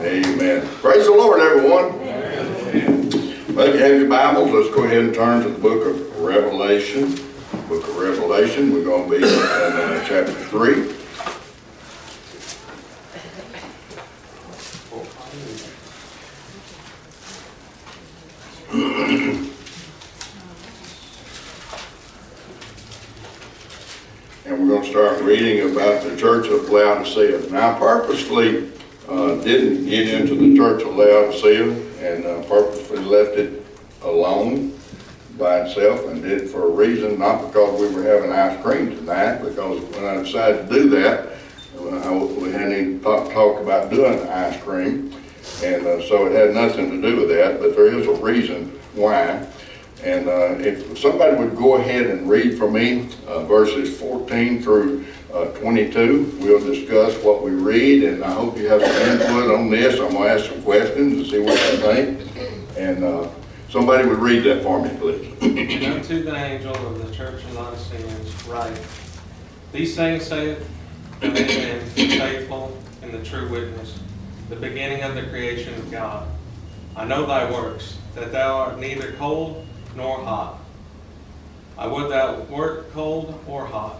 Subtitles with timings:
[0.00, 0.66] Amen.
[0.78, 1.98] Praise the Lord, everyone.
[3.54, 6.20] Well, if you have your Bibles, let's go ahead and turn to the book of
[6.20, 7.16] Revelation.
[7.68, 10.72] Book of Revelation, we're going to be in uh, chapter 3.
[24.46, 27.50] And we're going to start reading about the church of Laodicea.
[27.50, 28.72] Now, purposely
[29.10, 33.66] uh, didn't get into the church of Laodicea and uh, purposely left it
[34.02, 34.78] alone
[35.36, 38.90] by itself and did it for a reason, not because we were having ice cream
[38.96, 41.28] tonight, because when I decided to do that,
[41.76, 45.12] I, we hadn't even talked talk about doing ice cream.
[45.62, 48.66] And uh, so it had nothing to do with that, but there is a reason
[48.94, 49.46] why.
[50.04, 55.04] And uh, if somebody would go ahead and read for me uh, verses 14 through
[55.32, 59.70] uh, 22, we'll discuss what we read, and I hope you have some input on
[59.70, 60.00] this.
[60.00, 62.76] I'm going to ask some questions and see what you think.
[62.76, 63.28] And uh,
[63.68, 65.26] somebody would read that for me, please.
[65.42, 68.80] And unto the angel of the church in Laodiceans write,
[69.72, 70.68] These things saith
[71.20, 73.98] the Amen, faithful and the true witness,
[74.48, 76.26] the beginning of the creation of God.
[76.96, 79.64] I know thy works, that thou art neither cold
[79.96, 80.58] nor hot.
[81.78, 83.99] I would thou wert cold or hot.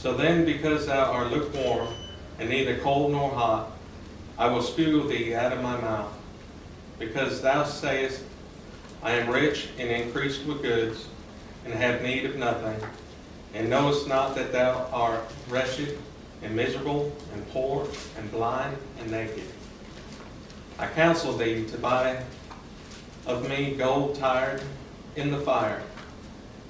[0.00, 1.88] So then, because thou art lukewarm,
[2.38, 3.70] and neither cold nor hot,
[4.38, 6.10] I will spew thee out of my mouth.
[6.98, 8.22] Because thou sayest,
[9.02, 11.06] I am rich and increased with goods,
[11.66, 12.80] and have need of nothing,
[13.52, 15.98] and knowest not that thou art wretched
[16.42, 19.44] and miserable and poor and blind and naked.
[20.78, 22.24] I counsel thee to buy
[23.26, 24.62] of me gold tired
[25.14, 25.82] in the fire,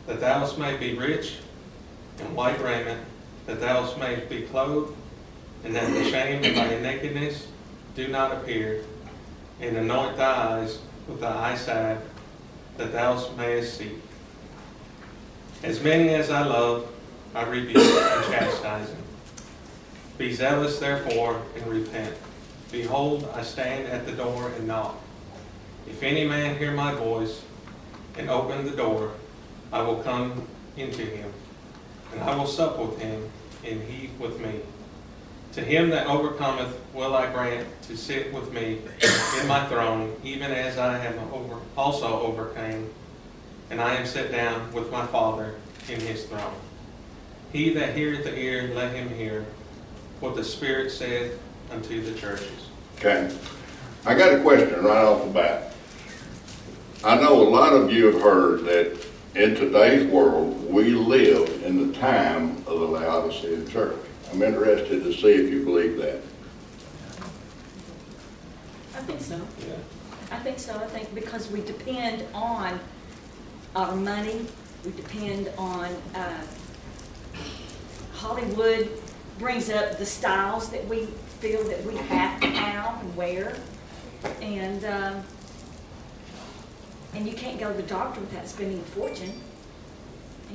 [0.09, 1.37] that thou may be rich
[2.19, 3.07] in white raiment,
[3.51, 4.97] that thou mayest be clothed,
[5.65, 7.49] and that the shame of thy nakedness
[7.97, 8.85] do not appear,
[9.61, 11.99] and anoint thy eyes with thy eye salve,
[12.77, 13.97] that thou mayest see.
[15.65, 16.93] As many as I love,
[17.35, 19.03] I rebuke and chastise them.
[20.17, 22.15] Be zealous therefore and repent.
[22.71, 24.97] Behold, I stand at the door and knock.
[25.89, 27.43] If any man hear my voice
[28.17, 29.11] and open the door,
[29.73, 30.47] I will come
[30.77, 31.33] into him,
[32.13, 33.29] and I will sup with him,
[33.65, 34.61] and he with me.
[35.53, 38.81] To him that overcometh will I grant to sit with me
[39.41, 42.89] in my throne, even as I have over, also overcame,
[43.71, 45.57] and I am set down with my Father
[45.89, 46.55] in his throne.
[47.53, 49.45] He that heareth the ear, let him hear
[50.21, 51.41] what the Spirit saith
[51.71, 52.69] unto the churches.
[52.97, 53.35] Okay.
[54.07, 55.75] I got a question right off the bat.
[57.03, 61.91] I know a lot of you have heard that in today's world, we live in
[61.91, 63.97] the time of the Laodicean church.
[64.33, 66.21] I'm interested to see if you believe that.
[68.95, 69.41] I think so.
[69.61, 69.75] Yeah.
[70.33, 70.75] I think so.
[70.75, 72.81] I think because we depend on
[73.77, 74.47] our money,
[74.85, 76.43] we depend on, uh,
[78.15, 78.91] Hollywood
[79.39, 81.07] brings up the styles that we
[81.41, 83.57] feel that we have to have and wear.
[84.43, 85.23] And, um,
[87.15, 89.33] and you can't go to the doctor without spending a fortune.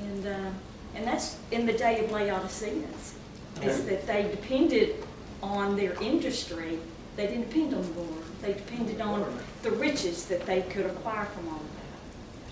[0.01, 0.49] And, uh,
[0.95, 3.15] and that's in the day of Laodiceans,
[3.61, 4.95] is that they depended
[5.41, 6.79] on their industry.
[7.15, 8.23] They didn't depend on the Lord.
[8.41, 11.61] They depended on the riches that they could acquire from all of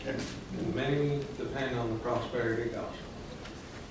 [0.07, 0.17] Okay.
[0.59, 2.97] And many depend on the prosperity gospel.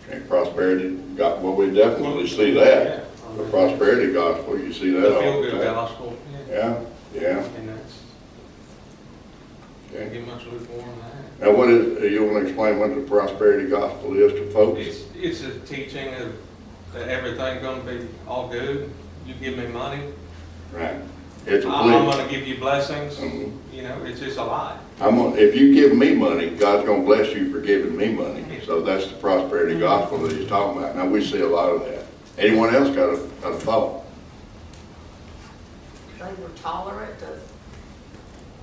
[0.08, 3.04] Okay, prosperity, got, well, we definitely see that.
[3.36, 5.74] The prosperity gospel, you see The that all the feel-good time.
[5.74, 6.18] gospel,
[6.50, 6.82] yeah.
[7.14, 7.71] Yeah, yeah, And that's,
[10.06, 10.14] okay.
[10.14, 11.40] can't get much lukewarm in that.
[11.40, 14.80] Now, what is, you want to explain what the prosperity gospel is to folks?
[14.80, 16.34] It's, it's a teaching of
[16.92, 18.90] that everything's gonna be all good.
[19.26, 20.02] You give me money,
[20.72, 20.96] Right.
[21.44, 23.16] It's a I'm I'm gonna give you blessings.
[23.16, 23.56] Mhm.
[23.72, 24.78] You know, it's just a lie.
[25.00, 28.44] I'm gonna, if you give me money, God's gonna bless you for giving me money.
[28.64, 30.94] So that's the prosperity gospel that he's talking about.
[30.94, 32.04] Now, we see a lot of that.
[32.38, 34.04] Anyone else got a, got a thought?
[36.18, 37.51] they were tolerant of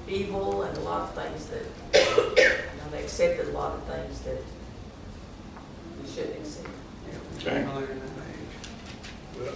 [0.09, 1.65] evil and a lot of things that,
[2.35, 4.41] you know, they accepted a lot of things that
[6.01, 6.67] we shouldn't accept.
[7.37, 7.63] Okay.
[7.63, 9.39] Earlier in that age.
[9.39, 9.55] Well,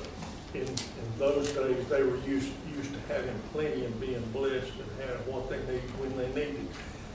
[0.54, 5.10] in, in those days, they were used, used to having plenty and being blessed and
[5.10, 6.68] having what they need when they needed.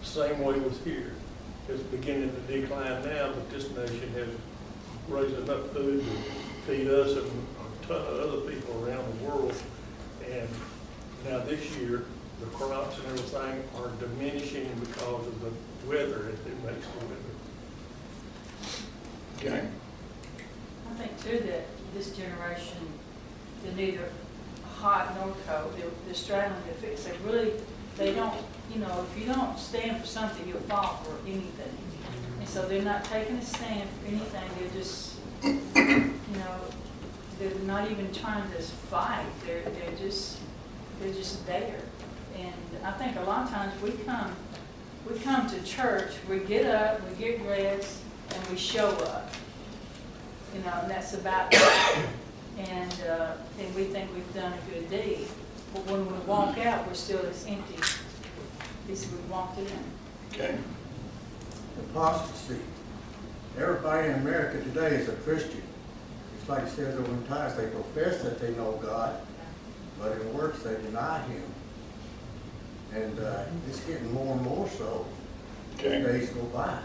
[0.03, 1.15] Same way with here.
[1.69, 4.29] It's beginning to decline now, but this nation has
[5.09, 9.55] raised enough food to feed us and a ton of other people around the world.
[10.31, 10.49] And
[11.27, 12.05] now this year,
[12.41, 15.51] the crops and everything are diminishing because of the
[15.89, 17.29] weather, it it makes the weather.
[19.39, 19.69] Okay.
[20.91, 22.79] I think too that this generation,
[23.63, 24.09] they're neither
[24.79, 27.53] hot nor cold, they're, they're straddling the fence, they really,
[27.97, 28.35] they don't,
[28.73, 31.77] you know, if you don't stand for something, you'll fall for anything.
[32.39, 36.61] And so they're not taking a stand for anything, they're just, you know,
[37.39, 40.39] they're not even trying to fight, they're, they're just,
[41.01, 41.81] they're just there.
[42.39, 42.55] And
[42.85, 44.33] I think a lot of times we come,
[45.09, 48.03] we come to church, we get up, we get dressed,
[48.35, 49.31] and we show up.
[50.55, 52.07] You know, and that's about it.
[52.59, 55.29] And, uh, and we think we've done a good deed.
[55.73, 57.77] But when we walk out, we're still as empty
[58.91, 59.67] as we walked in.
[60.33, 60.57] Okay,
[61.91, 62.61] apostasy.
[63.59, 65.63] Everybody in America today is a Christian.
[66.39, 69.21] It's like it says over in Titus, they profess that they know God,
[69.99, 71.43] but in works they deny Him.
[72.95, 75.07] And uh, it's getting more and more so
[75.79, 76.79] as okay, days go by.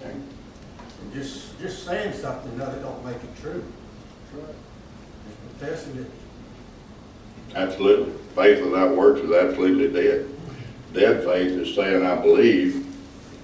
[0.00, 0.12] okay.
[0.12, 3.64] And just, just saying something, no, it don't make it true.
[4.34, 6.10] Just professing it,
[7.54, 8.12] Absolutely.
[8.34, 10.28] Faith without works is absolutely dead.
[10.94, 12.86] Dead faith is saying, I believe,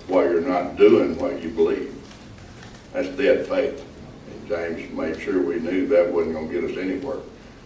[0.06, 1.94] while you're not doing what you believe.
[2.92, 3.84] That's dead faith.
[4.30, 7.18] And James made sure we knew that wasn't gonna get us anywhere.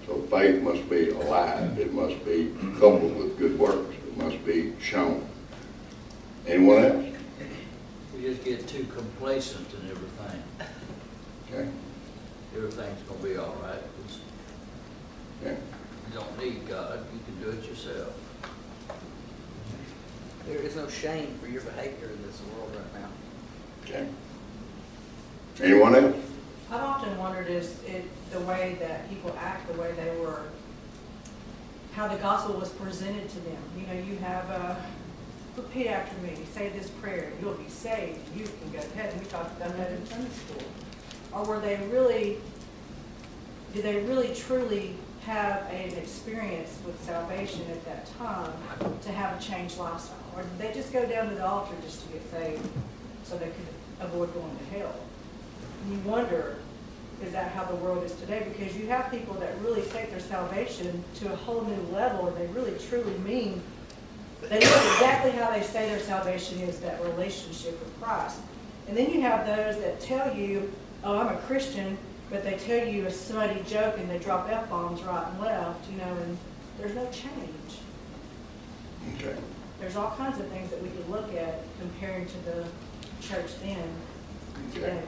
[0.07, 1.79] So faith must be alive.
[1.79, 3.95] It must be coupled with good works.
[4.13, 5.27] It must be shown.
[6.47, 7.05] Anyone else?
[8.15, 10.43] We just get too complacent in everything.
[11.49, 11.69] Okay,
[12.55, 13.77] Everything's gonna be all right.
[13.77, 14.19] It's-
[15.41, 15.57] okay.
[16.09, 18.13] You don't need God, you can do it yourself.
[20.47, 23.09] There is no shame for your behavior in this world right now.
[23.85, 24.09] Okay.
[25.63, 26.17] Anyone else?
[26.71, 30.43] I've often wondered is it the way that people act, the way they were,
[31.95, 33.63] how the gospel was presented to them.
[33.79, 34.75] You know, you have, uh,
[35.57, 39.19] repeat after me, say this prayer, you'll be saved, you can go to heaven.
[39.21, 40.63] We talked about that in Sunday school.
[41.33, 42.39] Or were they really,
[43.75, 48.53] did they really truly have an experience with salvation at that time
[49.03, 50.17] to have a changed lifestyle?
[50.35, 52.67] Or did they just go down to the altar just to get saved
[53.25, 53.67] so they could
[54.01, 54.95] avoid going to hell?
[55.91, 56.57] you wonder,
[57.25, 58.47] is that how the world is today?
[58.53, 62.37] Because you have people that really take their salvation to a whole new level, and
[62.37, 63.63] they really truly mean,
[64.43, 68.41] they know exactly how they say their salvation is, that relationship with Christ.
[68.89, 70.73] And then you have those that tell you,
[71.05, 71.97] oh, I'm a Christian,
[72.31, 75.99] but they tell you a smutty joke and they drop F-bombs right and left, you
[75.99, 76.39] know, and
[76.79, 77.79] there's no change.
[79.17, 79.37] Okay.
[79.79, 82.67] There's all kinds of things that we could look at comparing to the
[83.21, 83.89] church then,
[84.73, 85.03] today.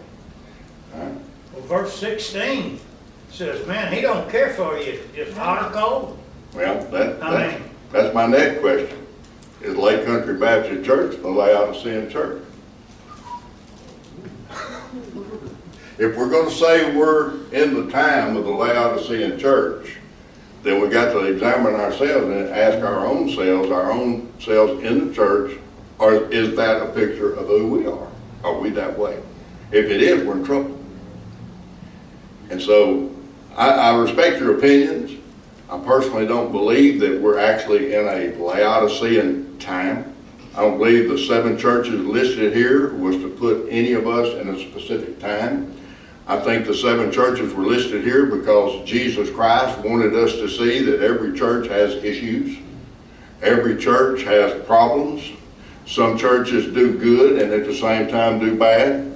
[0.94, 1.14] All right.
[1.55, 2.81] Well, verse sixteen
[3.31, 6.19] says, man, he don't care for you, just hot or cold.
[6.55, 8.99] Well, that, I that's, mean- that's my next question.
[9.61, 12.43] Is Lake Country Baptist Church the Laodicean church?
[15.97, 19.97] If we're gonna say we're in the time of the Laodicean church,
[20.62, 25.09] then we got to examine ourselves and ask our own selves, our own selves in
[25.09, 25.59] the church,
[25.99, 28.09] or is that a picture of who we are?
[28.43, 29.23] Are we that way?
[29.73, 30.79] If it is, we're in trouble.
[32.55, 33.11] And so,
[33.56, 35.21] I, I respect your opinions.
[35.69, 40.15] I personally don't believe that we're actually in a Laodicean time.
[40.55, 44.51] I don't believe the seven churches listed here was to put any of us in
[44.51, 45.77] a specific time.
[46.29, 50.81] I think the seven churches were listed here because Jesus Christ wanted us to see
[50.85, 52.57] that every church has issues.
[53.43, 55.28] Every church has problems.
[55.87, 59.13] Some churches do good and at the same time do bad.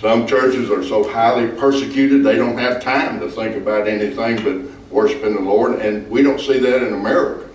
[0.00, 4.90] Some churches are so highly persecuted they don't have time to think about anything but
[4.90, 7.48] worshiping the Lord, and we don't see that in America.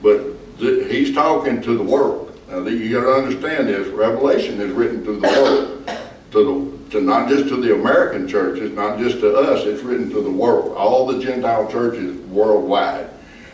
[0.00, 0.20] But
[0.58, 2.38] he's talking to the world.
[2.48, 5.90] Now, you got to understand this: Revelation is written to the world,
[6.30, 9.64] to the to not just to the American churches, not just to us.
[9.64, 13.08] It's written to the world, all the Gentile churches worldwide.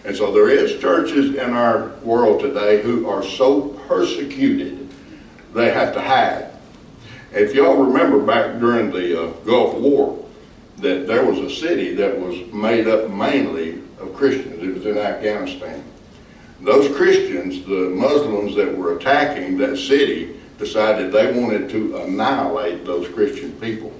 [0.05, 4.89] And so there is churches in our world today who are so persecuted
[5.55, 6.48] they have to hide.
[7.33, 10.25] If y'all remember back during the uh, Gulf War,
[10.79, 14.63] that there was a city that was made up mainly of Christians.
[14.63, 15.85] It was in Afghanistan.
[16.61, 23.09] Those Christians, the Muslims that were attacking that city, decided they wanted to annihilate those
[23.09, 23.93] Christian people.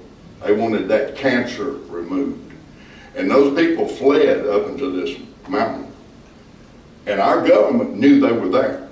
[0.43, 2.53] They wanted that cancer removed.
[3.15, 5.91] And those people fled up into this mountain.
[7.05, 8.89] And our government knew they were there.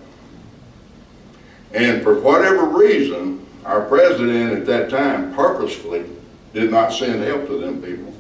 [1.74, 6.06] And for whatever reason, our president at that time purposefully
[6.54, 8.14] did not send help to them people.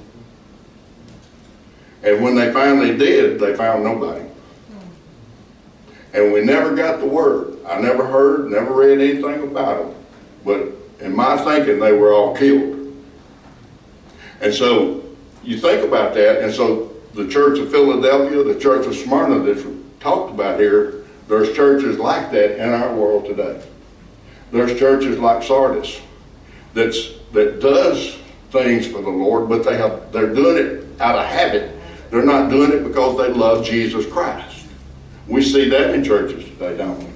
[2.03, 4.25] And when they finally did, they found nobody.
[6.13, 7.57] And we never got the word.
[7.65, 9.95] I never heard, never read anything about them.
[10.43, 10.67] But
[10.99, 12.93] in my thinking, they were all killed.
[14.41, 15.03] And so
[15.43, 19.65] you think about that, and so the Church of Philadelphia, the Church of Smyrna that's
[20.01, 23.63] talked about here, there's churches like that in our world today.
[24.51, 25.99] There's churches like Sardis
[26.73, 28.17] that's, that does
[28.51, 31.75] things for the Lord, but they have, they're doing it out of habit.
[32.09, 34.65] They're not doing it because they love Jesus Christ.
[35.27, 37.09] We see that in churches today, don't we?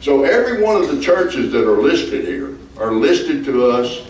[0.00, 4.02] So every one of the churches that are listed here are listed to us,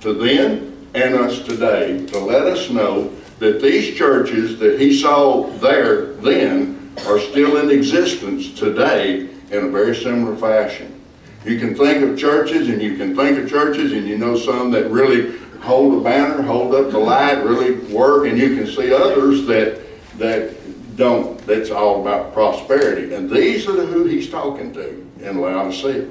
[0.00, 5.46] to then and us today, to let us know that these churches that he saw
[5.58, 10.99] there then are still in existence today in a very similar fashion.
[11.44, 14.70] You can think of churches and you can think of churches and you know some
[14.72, 18.92] that really hold a banner, hold up the light, really work, and you can see
[18.92, 19.80] others that
[20.18, 21.38] that don't.
[21.46, 23.14] That's all about prosperity.
[23.14, 26.08] And these are the who he's talking to in Laodicea.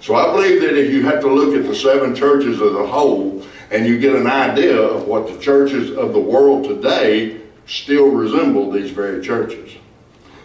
[0.00, 2.86] So I believe that if you have to look at the seven churches as a
[2.86, 8.10] whole and you get an idea of what the churches of the world today still
[8.10, 9.72] resemble these very churches.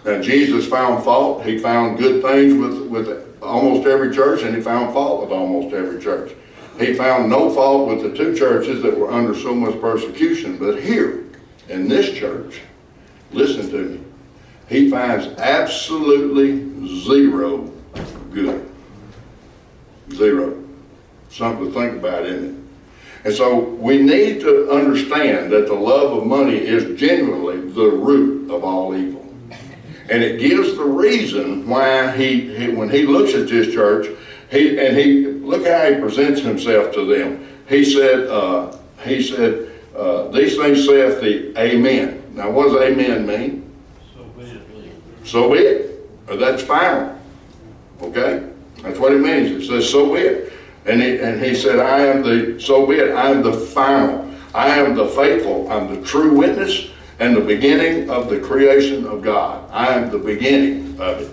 [0.06, 1.46] Now Jesus found fault.
[1.46, 5.74] He found good things with, with almost every church and he found fault with almost
[5.74, 6.34] every church.
[6.79, 10.58] He found no fault with the two churches that were under so much persecution.
[10.58, 11.25] But here,
[11.70, 12.62] in this church,
[13.32, 14.03] listen to me,
[14.70, 17.72] he finds absolutely zero
[18.32, 18.70] good.
[20.13, 20.63] Zero.
[21.29, 23.25] Something to think about, isn't it?
[23.25, 28.50] And so we need to understand that the love of money is genuinely the root
[28.51, 29.27] of all evil.
[30.10, 34.08] And it gives the reason why he, he when he looks at this church,
[34.50, 37.46] he and he look how he presents himself to them.
[37.68, 42.24] He said, uh, he said, uh, these things saith the Amen.
[42.34, 43.74] Now, what does Amen mean?
[44.16, 45.28] So be it.
[45.28, 46.40] So be it.
[46.40, 47.18] That's final.
[48.02, 48.48] Okay?
[48.84, 49.52] That's what it means.
[49.52, 50.54] It says, so be it.
[50.86, 54.34] And he, and he said, I am the, so be it, I am the final.
[54.54, 55.70] I am the faithful.
[55.70, 59.70] I'm the true witness and the beginning of the creation of God.
[59.72, 61.32] I am the beginning of it.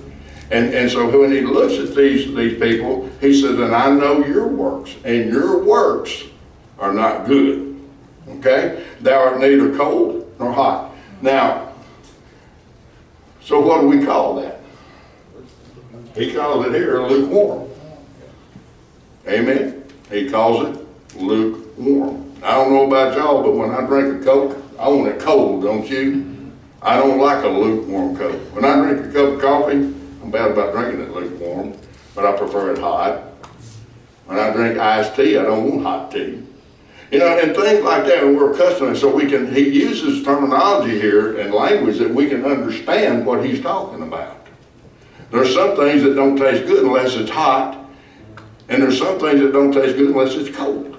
[0.50, 4.24] And, and so when he looks at these, these people, he says, and I know
[4.24, 6.24] your works, and your works
[6.78, 7.80] are not good.
[8.28, 8.84] Okay?
[9.00, 10.94] Thou art neither cold nor hot.
[11.22, 11.72] Now,
[13.40, 14.60] so what do we call that?
[16.14, 17.68] He calls it here lukewarm.
[19.26, 19.84] Amen?
[20.10, 22.32] He calls it lukewarm.
[22.42, 25.62] I don't know about y'all, but when I drink a Coke, I want it cold,
[25.62, 26.52] don't you?
[26.82, 28.32] I don't like a lukewarm cup.
[28.52, 31.74] When I drink a cup of coffee, I'm bad about drinking it lukewarm,
[32.14, 33.22] but I prefer it hot.
[34.26, 36.42] When I drink iced tea, I don't want hot tea.
[37.10, 40.98] You know, and things like that, and we're accustomed, so we can, he uses terminology
[40.98, 44.46] here and language that we can understand what he's talking about.
[45.30, 47.88] There's some things that don't taste good unless it's hot,
[48.68, 50.96] and there's some things that don't taste good unless it's cold.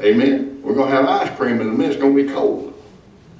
[0.00, 0.60] Amen?
[0.62, 2.73] We're going to have ice cream in a minute, it's going to be cold.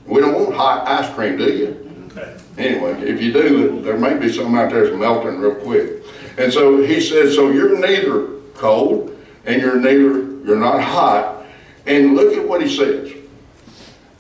[0.06, 2.08] We don't want hot ice cream, do you?
[2.10, 2.36] Okay.
[2.58, 6.02] Anyway, if you do, there may be some out there that's melting real quick.
[6.38, 11.44] And so he says, so you're neither cold and you're neither, you're not hot.
[11.86, 13.12] And look at what he says.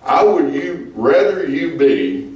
[0.02, 2.34] I would you rather you be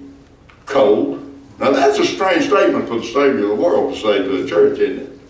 [0.66, 1.24] cold.
[1.58, 4.48] Now that's a strange statement for the Savior of the world to say to the
[4.48, 5.20] church, isn't it?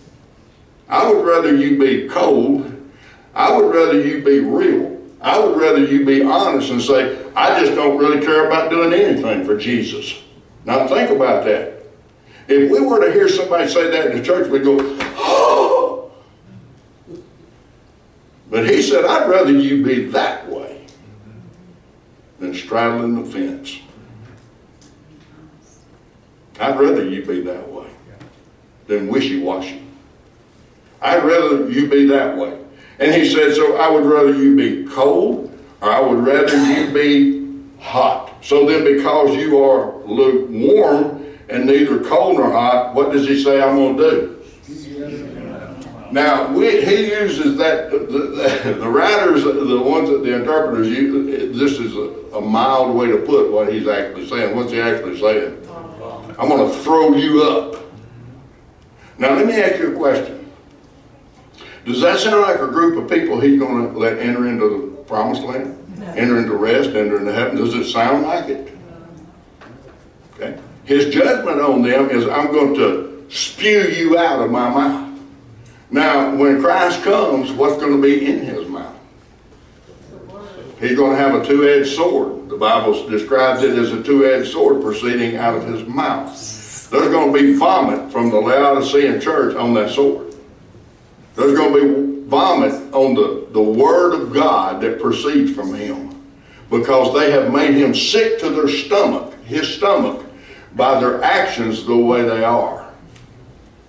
[0.87, 2.75] I would rather you be cold.
[3.35, 4.98] I would rather you be real.
[5.21, 8.93] I would rather you be honest and say, I just don't really care about doing
[8.93, 10.21] anything for Jesus.
[10.65, 11.83] Now think about that.
[12.47, 14.77] If we were to hear somebody say that in the church, we'd go,
[15.17, 16.11] oh.
[18.49, 20.85] But he said, I'd rather you be that way
[22.39, 23.79] than straddling the fence.
[26.59, 27.89] I'd rather you be that way
[28.87, 29.83] than wishy-washy.
[31.01, 32.58] I'd rather you be that way.
[32.99, 36.93] And he said, so I would rather you be cold or I would rather you
[36.93, 38.43] be hot.
[38.43, 43.61] So then because you are lukewarm and neither cold nor hot, what does he say
[43.61, 44.35] I'm going to do?
[46.11, 51.57] Now, we, he uses that, the, the, the writers, the ones that the interpreters use,
[51.57, 54.55] this is a, a mild way to put what he's actually saying.
[54.55, 55.67] What's he actually saying?
[56.39, 57.83] I'm going to throw you up.
[59.19, 60.38] Now, let me ask you a question.
[61.89, 65.03] Does that sound like a group of people he's going to let enter into the
[65.05, 65.75] promised land?
[66.15, 67.57] Enter into rest, enter into heaven?
[67.57, 68.77] Does it sound like it?
[70.35, 70.59] Okay.
[70.85, 75.19] His judgment on them is I'm going to spew you out of my mouth.
[75.89, 78.95] Now, when Christ comes, what's going to be in his mouth?
[80.79, 82.49] He's going to have a two-edged sword.
[82.49, 86.29] The Bible describes it as a two-edged sword proceeding out of his mouth.
[86.91, 90.28] There's going to be vomit from the Laodicean church on that sword.
[91.39, 96.09] There's going to be vomit on the, the word of God that proceeds from him.
[96.69, 100.25] because they have made him sick to their stomach, his stomach,
[100.75, 102.91] by their actions the way they are.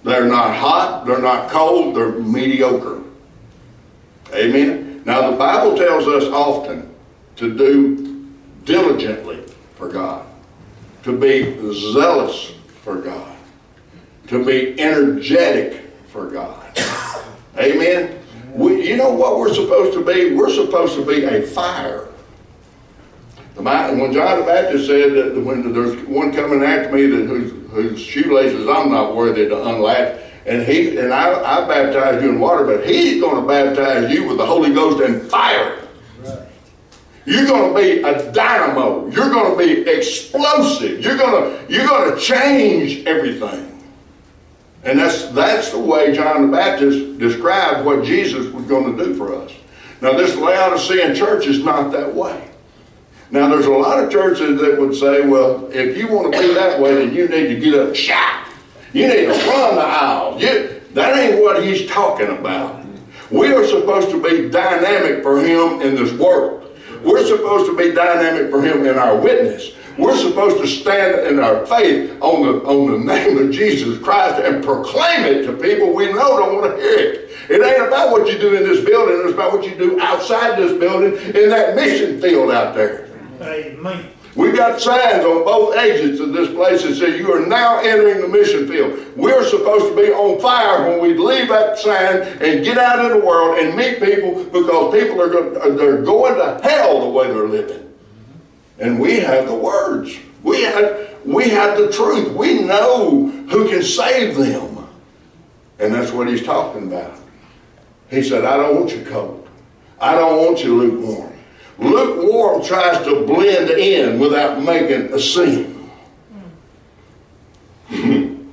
[0.05, 3.03] They're not hot, they're not cold, they're mediocre.
[4.33, 5.03] Amen.
[5.05, 6.89] Now the Bible tells us often
[7.37, 8.31] to do
[8.65, 9.43] diligently
[9.75, 10.25] for God,
[11.03, 12.53] to be zealous
[12.83, 13.37] for God,
[14.29, 16.59] to be energetic for God.
[17.71, 18.19] Amen.
[18.53, 20.35] We, you know what we're supposed to be?
[20.35, 22.09] We're supposed to be a fire.
[23.55, 28.01] When John the Baptist said that when there's one coming after me that whose, whose
[28.01, 32.65] shoelaces I'm not worthy to unlatch, and he and I, I baptize you in water,
[32.65, 35.77] but he's going to baptize you with the Holy Ghost and fire.
[37.27, 39.09] You're going to be a dynamo.
[39.11, 41.01] You're going to be explosive.
[41.01, 43.70] You're going to you're going to change everything.
[44.85, 49.15] And that's that's the way John the Baptist described what Jesus was going to do
[49.15, 49.53] for us.
[50.01, 52.49] Now this Laodicean church is not that way.
[53.31, 56.55] Now there's a lot of churches that would say, well, if you want to be
[56.55, 58.47] that way, then you need to get up shout.
[58.93, 60.41] You need to run the aisle.
[60.41, 62.85] You, that ain't what he's talking about.
[63.31, 66.77] We are supposed to be dynamic for him in this world.
[67.05, 69.73] We're supposed to be dynamic for him in our witness.
[70.01, 74.43] We're supposed to stand in our faith on the, on the name of Jesus Christ
[74.43, 77.31] and proclaim it to people we know don't want to hear it.
[77.51, 80.59] It ain't about what you do in this building, it's about what you do outside
[80.59, 83.11] this building in that mission field out there.
[83.43, 84.07] Amen.
[84.37, 88.23] We've got signs on both exits of this place that say you are now entering
[88.23, 88.99] the mission field.
[89.17, 93.19] We're supposed to be on fire when we leave that sign and get out in
[93.21, 97.27] the world and meet people because people are go- they're going to hell the way
[97.27, 97.90] they're living.
[98.81, 100.17] And we have the words.
[100.43, 102.35] We have we have the truth.
[102.35, 104.89] We know who can save them.
[105.79, 107.19] And that's what he's talking about.
[108.11, 109.49] He said, I don't want you cold.
[110.01, 111.33] I don't want you lukewarm.
[111.79, 115.91] Lukewarm tries to blend in without making a scene.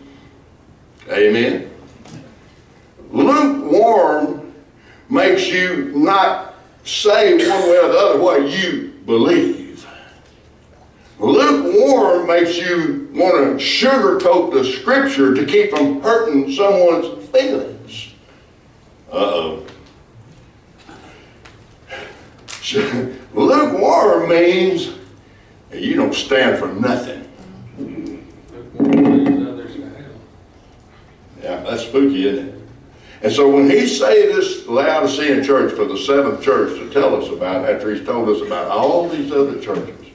[1.10, 1.72] Amen.
[3.11, 4.53] Lukewarm
[5.09, 9.56] makes you not say one way or the other what you believe.
[11.20, 18.14] Lukewarm makes you want to sugarcoat the scripture to keep from hurting someone's feelings.
[19.12, 19.66] Uh-oh.
[23.34, 24.94] Lukewarm means
[25.74, 27.24] you don't stand for nothing.
[31.42, 32.58] Yeah, that's spooky, isn't it?
[33.24, 37.30] And so when he say this Laodicean church for the seventh church to tell us
[37.32, 40.06] about, after he's told us about all these other churches,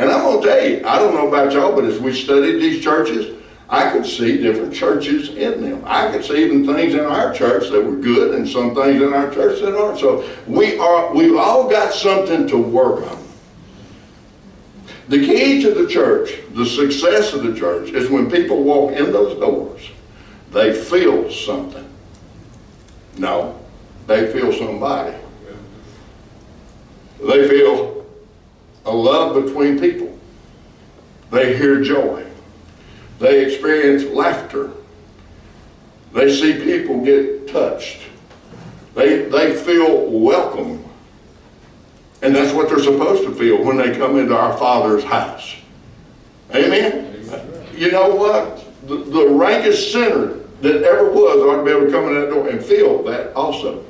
[0.00, 2.82] and I'm gonna tell you, I don't know about y'all, but as we studied these
[2.82, 3.36] churches,
[3.68, 5.82] I could see different churches in them.
[5.84, 9.12] I could see even things in our church that were good and some things in
[9.12, 10.00] our church that aren't.
[10.00, 13.22] So we are we've all got something to work on.
[15.08, 19.12] The key to the church, the success of the church, is when people walk in
[19.12, 19.86] those doors,
[20.50, 21.86] they feel something.
[23.18, 23.60] No,
[24.06, 25.14] they feel somebody.
[27.18, 27.99] They feel
[28.90, 30.18] a love between people.
[31.30, 32.26] They hear joy.
[33.20, 34.72] They experience laughter.
[36.12, 38.00] They see people get touched.
[38.96, 40.84] They, they feel welcome.
[42.22, 45.54] And that's what they're supposed to feel when they come into our Father's house.
[46.52, 47.24] Amen?
[47.76, 48.64] You know what?
[48.88, 52.30] The, the rankest sinner that ever was ought to be able to come in that
[52.30, 53.84] door and feel that also.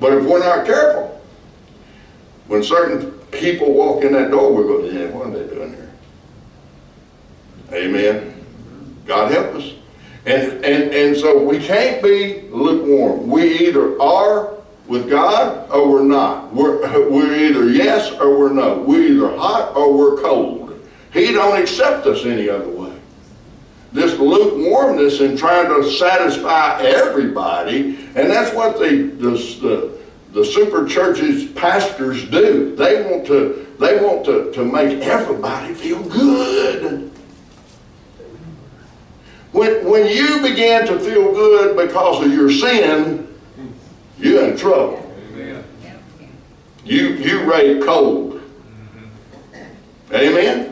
[0.00, 1.20] But if we're not careful,
[2.46, 5.92] when certain people walk in that door, we go, yeah, what are they doing here?
[7.72, 8.44] Amen.
[9.06, 9.72] God help us.
[10.26, 13.28] And, and, and so we can't be lukewarm.
[13.28, 14.56] We either are
[14.88, 16.52] with God or we're not.
[16.52, 18.80] We're, we're either yes or we're no.
[18.80, 20.80] We're either hot or we're cold.
[21.12, 22.92] He don't accept us any other way.
[23.92, 29.95] This lukewarmness and trying to satisfy everybody, and that's what the, the, the,
[30.36, 32.76] the super churches pastors do.
[32.76, 37.10] They want to they want to, to make everybody feel good.
[39.52, 43.34] When, when you begin to feel good because of your sin,
[44.18, 45.02] you're in trouble.
[46.84, 48.42] You, you rate cold.
[50.12, 50.66] Amen?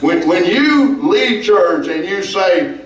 [0.00, 2.80] When, when you leave church and you say,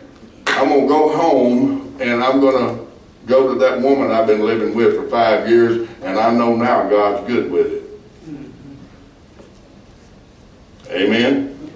[0.47, 2.87] I'm going to go home and I'm going to
[3.27, 6.89] go to that woman I've been living with for five years and I know now
[6.89, 7.85] God's good with it.
[10.91, 11.71] Amen?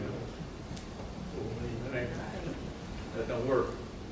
[3.17, 3.67] That don't work.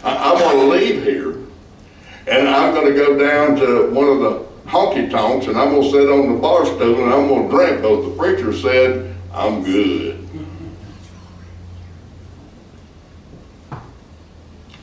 [0.05, 1.33] I, going to leave here,
[2.27, 5.91] and I'm going to go down to one of the honky tonks and I'm gonna
[5.91, 10.19] sit on the bar stool and I'm gonna drink because the preacher said I'm good.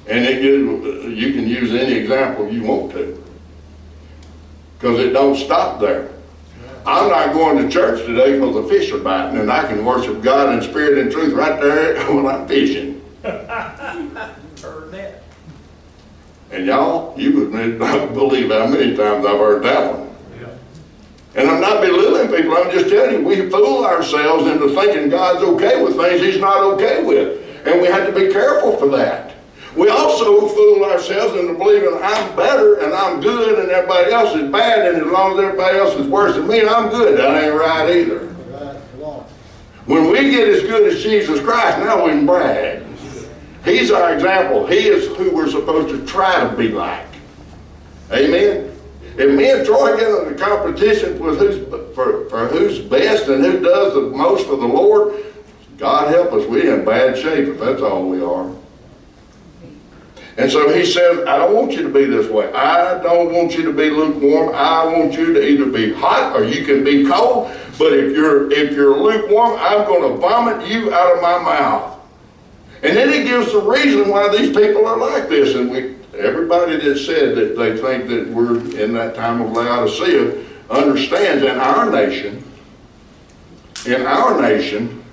[0.07, 3.23] And it you can use any example you want to.
[4.79, 6.09] Because it don't stop there.
[6.85, 10.21] I'm not going to church today because the fish are biting and I can worship
[10.23, 13.03] God in spirit and truth right there when I'm fishing.
[13.23, 15.23] Heard that.
[16.51, 20.09] And y'all, you would not believe how many times I've heard that one.
[21.35, 25.43] And I'm not belittling people, I'm just telling you, we fool ourselves into thinking God's
[25.43, 27.67] okay with things He's not okay with.
[27.67, 29.28] And we have to be careful for that.
[29.79, 34.51] We also fool ourselves into believing I'm better and I'm good and everybody else is
[34.51, 37.17] bad, and as long as everybody else is worse than me, I'm good.
[37.17, 38.27] That ain't right either.
[39.85, 42.83] When we get as good as Jesus Christ, now we can brag.
[43.63, 44.67] He's our example.
[44.67, 47.07] He is who we're supposed to try to be like.
[48.11, 48.75] Amen.
[49.17, 53.45] If me and Troy get in a competition with who's for, for who's best and
[53.45, 55.23] who does the most for the Lord,
[55.77, 58.58] God help us, we in bad shape if that's all we are.
[60.39, 62.49] And so he says, I don't want you to be this way.
[62.53, 64.55] I don't want you to be lukewarm.
[64.55, 67.51] I want you to either be hot or you can be cold.
[67.77, 71.99] But if you're if you're lukewarm, I'm going to vomit you out of my mouth.
[72.83, 75.55] And then he gives the reason why these people are like this.
[75.55, 80.41] And we everybody that said that they think that we're in that time of Laodicea
[80.69, 82.41] understands in our nation,
[83.85, 85.03] in our nation,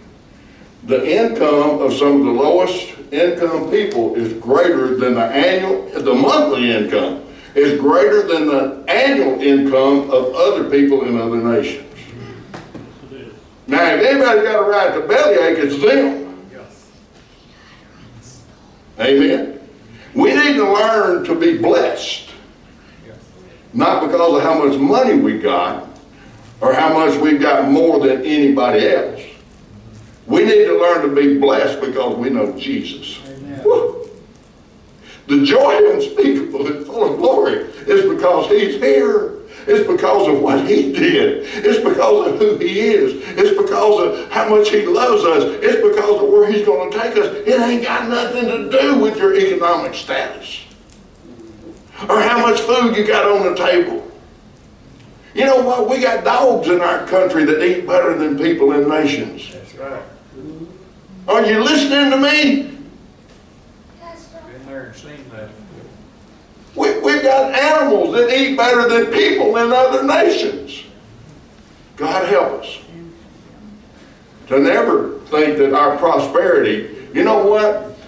[0.85, 6.15] the income of some of the lowest income people is greater than the annual, the
[6.15, 7.23] monthly income
[7.55, 11.83] is greater than the annual income of other people in other nations.
[13.67, 16.27] Now, if anybody's got a right to bellyache, it's them.
[18.99, 19.61] Amen.
[20.15, 22.31] We need to learn to be blessed.
[23.73, 25.89] Not because of how much money we got
[26.61, 29.21] or how much we've got more than anybody else.
[30.27, 33.21] We need to learn to be blessed because we know Jesus.
[35.29, 39.35] The joy unspeakable and full of glory is because He's here.
[39.67, 41.45] It's because of what He did.
[41.65, 43.15] It's because of who He is.
[43.37, 45.43] It's because of how much He loves us.
[45.63, 47.27] It's because of where He's going to take us.
[47.27, 50.61] It ain't got nothing to do with your economic status
[52.09, 54.03] or how much food you got on the table.
[55.35, 55.89] You know what?
[55.89, 59.53] We got dogs in our country that eat better than people in nations.
[59.53, 60.03] That's right.
[61.29, 62.63] Are you listening to me?
[64.47, 65.51] Been there and seen that.
[66.77, 70.85] We, we've got animals that eat better than people in other nations.
[71.97, 72.79] God help us.
[74.49, 77.99] To never think that our prosperity, you know what?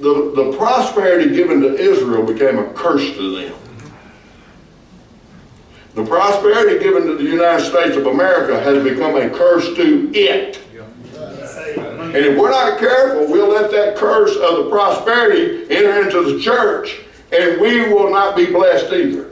[0.00, 3.54] The, the prosperity given to Israel became a curse to them.
[5.94, 10.58] The prosperity given to the United States of America has become a curse to it.
[12.12, 16.40] And if we're not careful, we'll let that curse of the prosperity enter into the
[16.40, 19.30] church, and we will not be blessed either.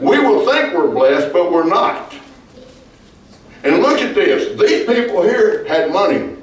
[0.00, 2.14] We will think we're blessed, but we're not.
[3.62, 4.58] And look at this.
[4.58, 6.36] These people here had money.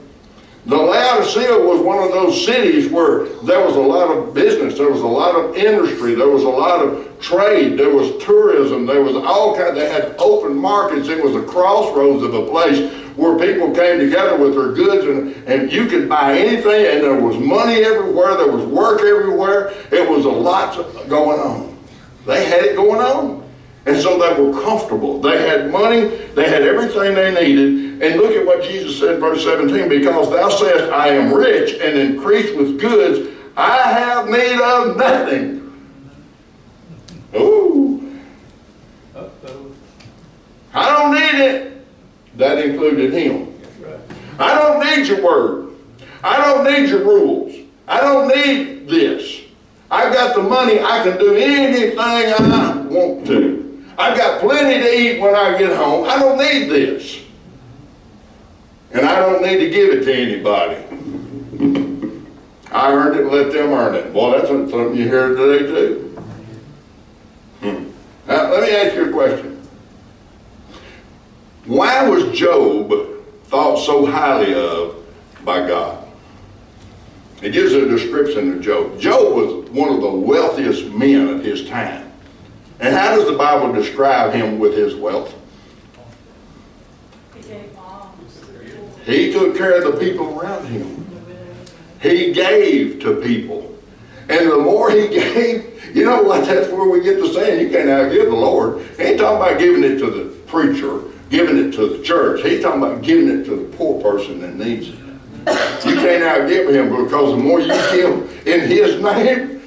[0.67, 4.89] The Laodicea was one of those cities where there was a lot of business, there
[4.89, 9.01] was a lot of industry, there was a lot of trade, there was tourism, there
[9.01, 9.75] was all kinds.
[9.75, 11.09] They had open markets.
[11.09, 15.47] It was a crossroads of a place where people came together with their goods, and,
[15.47, 19.73] and you could buy anything, and there was money everywhere, there was work everywhere.
[19.91, 20.76] It was a lot
[21.08, 21.78] going on.
[22.26, 23.43] They had it going on.
[23.86, 25.19] And so they were comfortable.
[25.19, 28.02] They had money, they had everything they needed.
[28.02, 31.97] And look at what Jesus said verse 17 because thou sayest, I am rich and
[31.97, 35.60] increase with goods, I have need of nothing.
[37.36, 38.19] Ooh,
[39.15, 39.71] Uh-oh.
[40.73, 41.86] I don't need it.
[42.43, 43.58] That included him.
[43.79, 43.97] Right.
[44.38, 45.75] I don't need your word.
[46.25, 47.56] I don't need your rules.
[47.88, 49.43] I don't need this.
[49.89, 50.77] I've got the money.
[50.77, 53.86] I can do anything I want to.
[53.97, 56.03] I've got plenty to eat when I get home.
[56.10, 57.21] I don't need this.
[58.91, 60.84] And I don't need to give it to anybody.
[62.73, 64.12] I earned it, let them earn it.
[64.12, 66.21] Boy, that's something you hear today too.
[67.62, 67.91] Hmm.
[68.27, 69.52] Now, let me ask you a question.
[71.65, 72.91] Why was Job
[73.45, 75.06] thought so highly of
[75.45, 76.06] by God?
[77.41, 78.99] It gives a description of Job.
[78.99, 82.12] Job was one of the wealthiest men of his time.
[82.80, 85.34] And how does the Bible describe him with his wealth?
[89.06, 91.06] He took care of the people around him.
[92.02, 93.78] He gave to people.
[94.30, 97.69] And the more he gave, you know what, that's where we get to saying you
[97.69, 98.86] can't outgive the Lord.
[98.97, 101.02] He ain't talking about giving it to the preacher,
[101.33, 102.43] giving it to the church.
[102.43, 104.95] He's talking about giving it to the poor person that needs it.
[105.83, 109.63] You can't outgive him because the more you give in his name,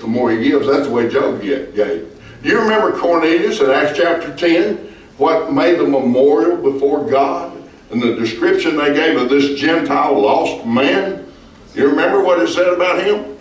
[0.00, 0.66] the more he gives.
[0.66, 1.74] That's the way Job gave.
[1.74, 4.76] Do you remember Cornelius in Acts chapter 10?
[5.16, 7.56] What made the memorial before God?
[7.90, 11.26] And the description they gave of this Gentile lost man?
[11.74, 13.38] You remember what it said about him?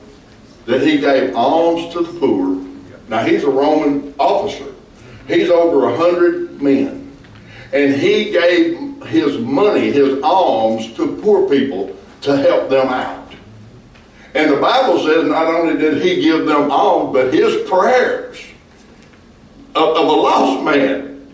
[0.68, 2.66] That he gave alms to the poor.
[3.10, 4.74] Now he's a Roman officer.
[5.28, 6.97] He's over a hundred men.
[7.74, 13.34] And he gave his money, his alms to poor people to help them out.
[14.34, 18.40] And the Bible says not only did he give them alms, but his prayers
[19.76, 21.28] of, of a lost man,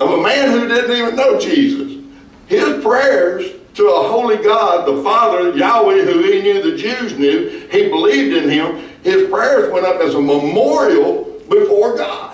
[0.00, 2.04] of a man who didn't even know Jesus,
[2.46, 7.66] his prayers to a holy God, the Father, Yahweh, who he knew the Jews knew,
[7.70, 12.31] he believed in him, his prayers went up as a memorial before God.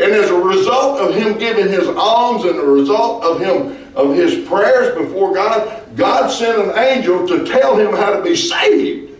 [0.00, 4.14] And as a result of him giving his alms and the result of him of
[4.14, 9.16] his prayers before God, God sent an angel to tell him how to be saved.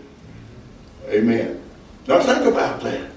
[1.09, 1.61] Amen.
[2.07, 3.11] Now think about that.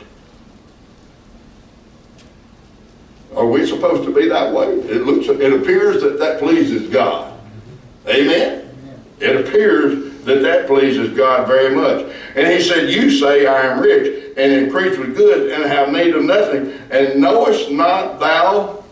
[3.36, 4.66] Are we supposed to be that way?
[4.66, 7.38] It looks it appears that that pleases God.
[8.08, 8.68] Amen.
[9.20, 12.14] It appears that that pleases God very much.
[12.36, 16.14] And he said, You say, I am rich, and increase with good, and have need
[16.14, 18.84] of nothing, and knowest not thou.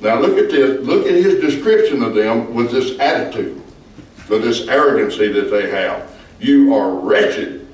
[0.00, 0.84] Now look at this.
[0.84, 3.62] Look at his description of them with this attitude,
[4.28, 6.10] with this arrogancy that they have.
[6.40, 7.68] You are wretched.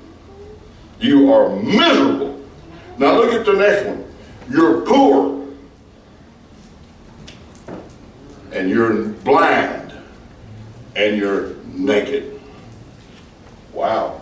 [0.99, 2.39] You are miserable.
[2.99, 4.05] Now look at the next one.
[4.49, 5.47] You're poor.
[8.51, 9.93] And you're blind.
[10.95, 12.38] And you're naked.
[13.79, 14.19] Wow.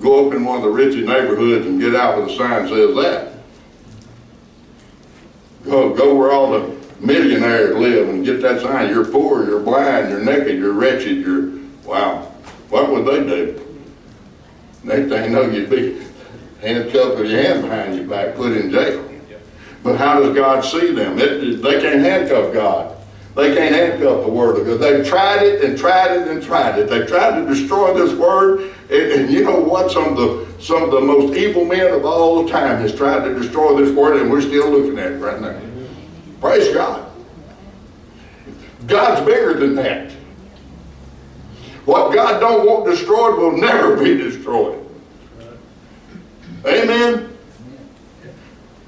[0.00, 2.70] Go up in one of the richest neighborhoods and get out with a sign that
[2.70, 3.34] says that.
[5.64, 8.88] Go, go where all the millionaires live and get that sign.
[8.88, 12.22] You're poor, you're blind, you're naked, you're wretched, you're, wow.
[12.70, 13.78] What would they do?
[14.82, 16.02] Next thing you know, you'd be
[16.62, 19.10] handcuffed with your hand behind your back, put in jail.
[19.82, 21.18] But how does God see them?
[21.18, 22.91] It, they can't handcuff God.
[23.34, 24.80] They can't handcuff the Word of God.
[24.80, 26.90] They've tried it and tried it and tried it.
[26.90, 28.74] They've tried to destroy this Word.
[28.90, 29.90] And, and you know what?
[29.90, 33.34] Some of the some of the most evil men of all time has tried to
[33.34, 35.58] destroy this Word, and we're still looking at it right now.
[36.40, 37.10] Praise God.
[38.86, 40.12] God's bigger than that.
[41.84, 44.78] What God don't want destroyed will never be destroyed.
[46.66, 47.36] Amen.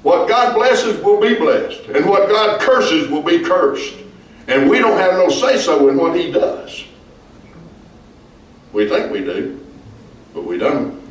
[0.03, 4.04] What God blesses will be blessed, and what God curses will be cursed.
[4.47, 6.85] And we don't have no say so in what He does.
[8.73, 9.65] We think we do,
[10.33, 11.01] but we don't.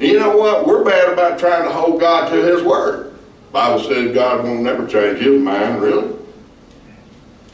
[0.00, 0.66] And you know what?
[0.66, 3.18] We're bad about trying to hold God to His word.
[3.52, 6.16] Bible says God won't never change His mind, really.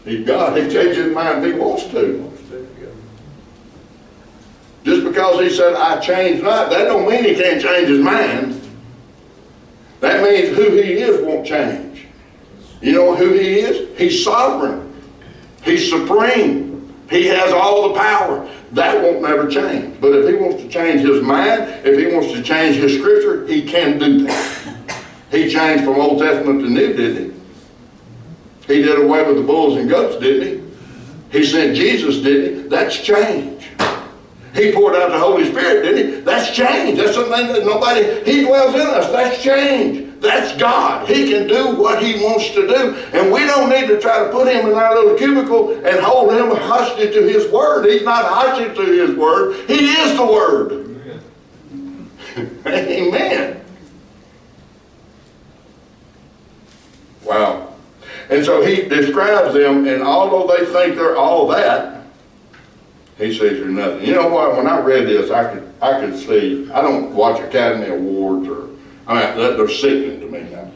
[0.04, 0.56] He's God.
[0.56, 2.32] He changes His mind if He wants to.
[4.84, 8.62] Just because He said, I change not, that don't mean He can't change His mind.
[10.00, 11.85] That means who He is won't change.
[12.80, 13.98] You know who He is?
[13.98, 14.92] He's sovereign.
[15.62, 16.94] He's supreme.
[17.10, 18.48] He has all the power.
[18.72, 20.00] That won't never change.
[20.00, 23.46] But if He wants to change His mind, if He wants to change His scripture,
[23.46, 25.02] He can do that.
[25.30, 27.34] He changed from Old Testament to New, didn't
[28.66, 28.74] He?
[28.74, 30.64] He did away with the bulls and goats, didn't
[31.32, 31.38] He?
[31.38, 32.68] He sent Jesus, didn't He?
[32.68, 33.56] That's change.
[34.56, 36.20] He poured out the Holy Spirit, didn't he?
[36.22, 36.98] That's change.
[36.98, 39.12] That's something that nobody, he dwells in us.
[39.12, 40.05] That's change.
[40.26, 41.08] That's God.
[41.08, 42.96] He can do what he wants to do.
[43.14, 46.32] And we don't need to try to put him in our little cubicle and hold
[46.32, 47.86] him hostage to his word.
[47.86, 49.54] He's not hostage to his word.
[49.68, 50.82] He is the word.
[52.66, 53.64] Amen.
[57.22, 57.74] Wow.
[58.28, 62.04] And so he describes them, and although they think they're all that,
[63.16, 64.04] he says you're nothing.
[64.04, 64.56] You know what?
[64.56, 66.68] When I read this, I could I could see.
[66.72, 68.75] I don't watch Academy Awards or
[69.06, 70.70] I mean they're sickening to me now.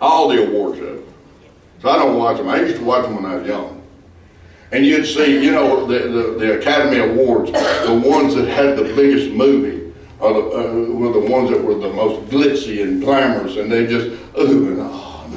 [0.00, 1.14] All the awards of them.
[1.82, 2.48] So I don't watch them.
[2.48, 3.82] I used to watch them when I was young.
[4.72, 8.84] And you'd see, you know, the, the, the Academy Awards, the ones that had the
[8.94, 13.56] biggest movie, or the, uh, were the ones that were the most glitzy and glamorous,
[13.56, 14.06] and they just
[14.38, 15.28] ooh and oh,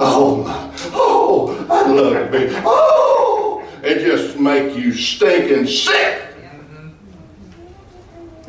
[0.00, 3.32] oh my, oh, I love be, oh
[3.82, 6.31] and just make you stinking sick.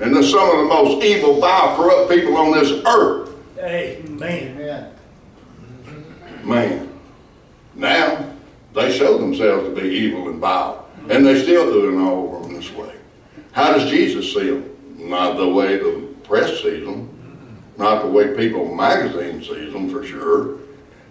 [0.01, 3.29] And they're some of the most evil, vile, corrupt people on this earth.
[3.59, 4.57] Amen.
[6.43, 6.89] Man.
[7.75, 8.33] Now,
[8.73, 10.87] they show themselves to be evil and vile.
[11.09, 12.95] And they still doing all over them this way.
[13.51, 14.69] How does Jesus see them?
[14.97, 17.09] Not the way the press sees them,
[17.77, 20.59] not the way People magazine sees them for sure,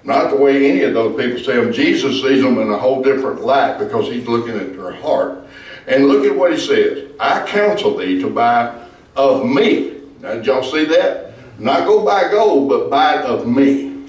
[0.04, 1.72] not the way any of those people see them.
[1.72, 5.46] Jesus sees them in a whole different light because he's looking at their heart.
[5.86, 7.10] And look at what he says.
[7.18, 10.00] I counsel thee to buy of me.
[10.20, 11.34] Now, did y'all see that?
[11.58, 14.06] Not go buy gold, but buy of me.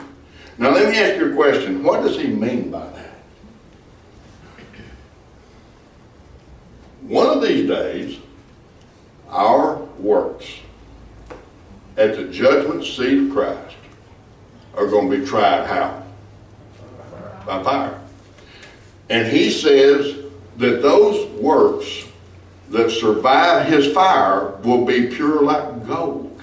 [0.57, 1.83] Now, let me ask you a question.
[1.83, 3.13] What does he mean by that?
[7.01, 8.19] One of these days,
[9.29, 10.47] our works
[11.97, 13.75] at the judgment seat of Christ
[14.75, 16.03] are going to be tried how?
[17.45, 17.99] By fire.
[19.09, 20.22] And he says
[20.57, 22.05] that those works
[22.69, 26.41] that survive his fire will be pure like gold.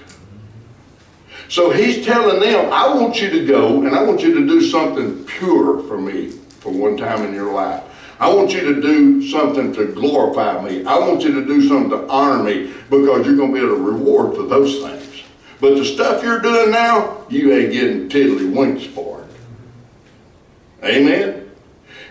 [1.49, 4.61] So he's telling them, I want you to go and I want you to do
[4.61, 7.83] something pure for me for one time in your life.
[8.21, 10.85] I want you to do something to glorify me.
[10.85, 13.75] I want you to do something to honor me because you're going to be able
[13.75, 15.23] to reward for those things.
[15.59, 20.85] But the stuff you're doing now, you ain't getting tiddlywinks for it.
[20.85, 21.51] Amen?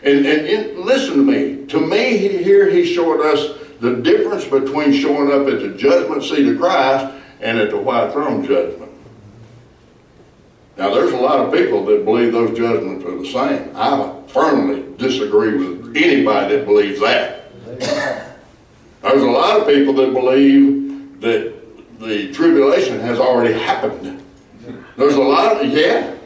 [0.03, 1.60] And, and, and listen to me.
[1.70, 6.48] To me, here he showed us the difference between showing up at the judgment seat
[6.48, 8.90] of Christ and at the white throne judgment.
[10.76, 13.70] Now, there's a lot of people that believe those judgments are the same.
[13.76, 17.52] I firmly disagree with anybody that believes that.
[19.02, 21.54] There's a lot of people that believe that
[22.00, 24.24] the tribulation has already happened.
[24.96, 26.16] There's a lot of, yeah.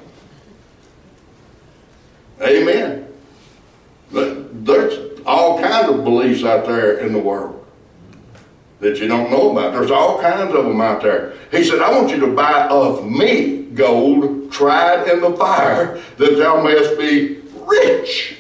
[2.41, 3.09] Amen.
[4.11, 7.65] But there's all kinds of beliefs out there in the world
[8.81, 9.73] that you don't know about.
[9.73, 11.35] There's all kinds of them out there.
[11.51, 16.37] He said, I want you to buy of me gold tried in the fire that
[16.37, 18.39] thou mayest be rich.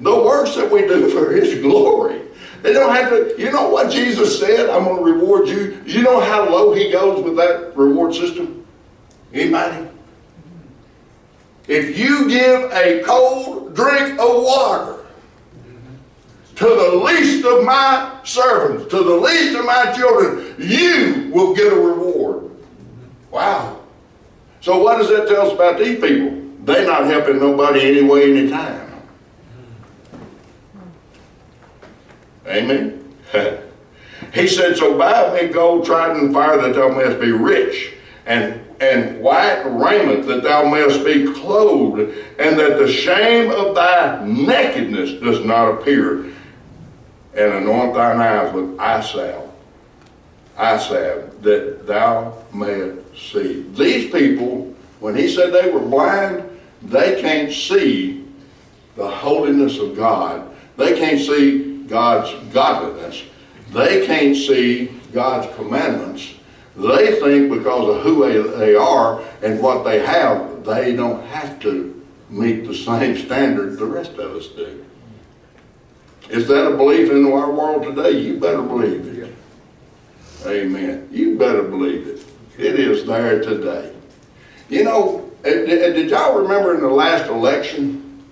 [0.00, 2.22] The works that we do for his glory.
[2.62, 4.70] They don't have to, you know what Jesus said?
[4.70, 5.82] I'm going to reward you.
[5.84, 8.66] You know how low he goes with that reward system?
[9.32, 9.88] Anybody?
[11.68, 15.01] If you give a cold drink of water
[16.62, 21.72] to the least of my servants, to the least of my children, you will get
[21.72, 22.52] a reward.
[23.32, 23.80] Wow.
[24.60, 26.40] So what does that tell us about these people?
[26.60, 29.02] They're not helping nobody anyway, anytime.
[32.46, 33.12] Amen.
[34.32, 37.94] he said, So buy me gold tried in fire that thou mayest be rich,
[38.24, 44.24] and and white raiment that thou mayest be clothed, and that the shame of thy
[44.24, 46.31] nakedness does not appear,
[47.34, 49.50] and anoint thine eyes with eye salve,
[50.56, 53.62] eye salve, that thou mayest see.
[53.74, 56.48] These people, when he said they were blind,
[56.82, 58.24] they can't see
[58.96, 60.54] the holiness of God.
[60.76, 63.22] They can't see God's godliness.
[63.70, 66.34] They can't see God's commandments.
[66.76, 72.02] They think because of who they are and what they have, they don't have to
[72.30, 74.84] meet the same standard the rest of us do.
[76.32, 78.12] Is that a belief in our world today?
[78.12, 79.34] You better believe it.
[80.46, 81.06] Amen.
[81.12, 82.24] You better believe it.
[82.58, 83.92] It is there today.
[84.70, 88.24] You know, uh, uh, did y'all remember in the last election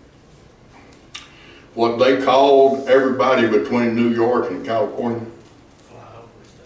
[1.75, 5.27] what they called everybody between New York and California?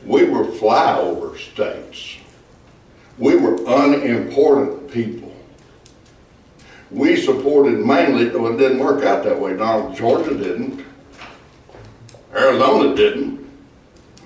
[0.06, 2.18] We were flyover states.
[3.18, 5.34] We were unimportant people.
[6.92, 9.56] We supported mainly, though it didn't work out that way.
[9.56, 10.93] Donald Georgia didn't.
[12.34, 13.48] Arizona didn't.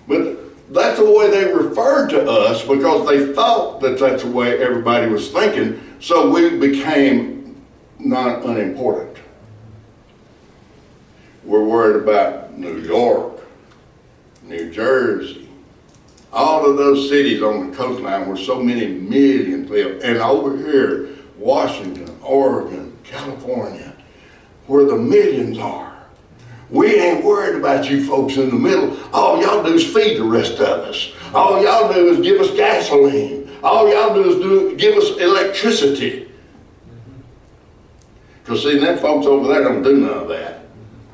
[0.06, 0.38] But
[0.72, 5.06] that's the way they referred to us because they thought that that's the way everybody
[5.08, 5.80] was thinking.
[6.00, 7.64] So we became
[7.98, 9.16] not unimportant.
[11.44, 13.46] We're worried about New York,
[14.42, 15.48] New Jersey,
[16.32, 20.02] all of those cities on the coastline where so many millions live.
[20.02, 23.94] And over here, Washington, Oregon, California,
[24.66, 25.87] where the millions are.
[26.70, 28.96] We ain't worried about you folks in the middle.
[29.12, 31.12] All y'all do is feed the rest of us.
[31.34, 33.50] All y'all do is give us gasoline.
[33.62, 36.30] All y'all do is do, give us electricity.
[38.42, 40.62] Because see, them folks over there don't do none of that.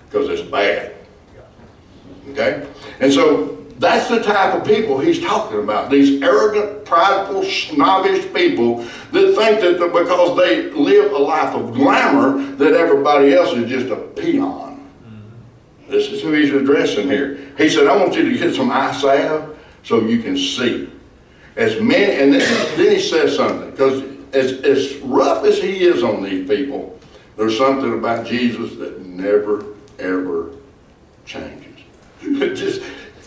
[0.07, 0.95] Because it's bad.
[2.31, 2.67] Okay?
[3.01, 5.91] And so that's the type of people he's talking about.
[5.91, 12.41] These arrogant, prideful, snobbish people that think that because they live a life of glamour,
[12.57, 14.74] that everybody else is just a peon.
[15.89, 17.53] This is who he's addressing here.
[17.59, 20.91] He said, I want you to get some eye salve so you can see.
[21.57, 26.03] As many, and then, then he says something, because as, as rough as he is
[26.03, 26.99] on these people,
[27.37, 29.65] there's something about Jesus that never,
[29.99, 30.53] ever
[31.25, 31.61] changes.
[32.23, 32.83] It just,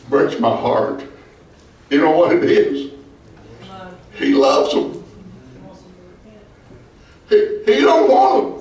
[0.09, 1.03] breaks my heart.
[1.89, 2.91] You know what it is?
[4.13, 5.03] He loves them.
[7.29, 8.57] He, he don't want them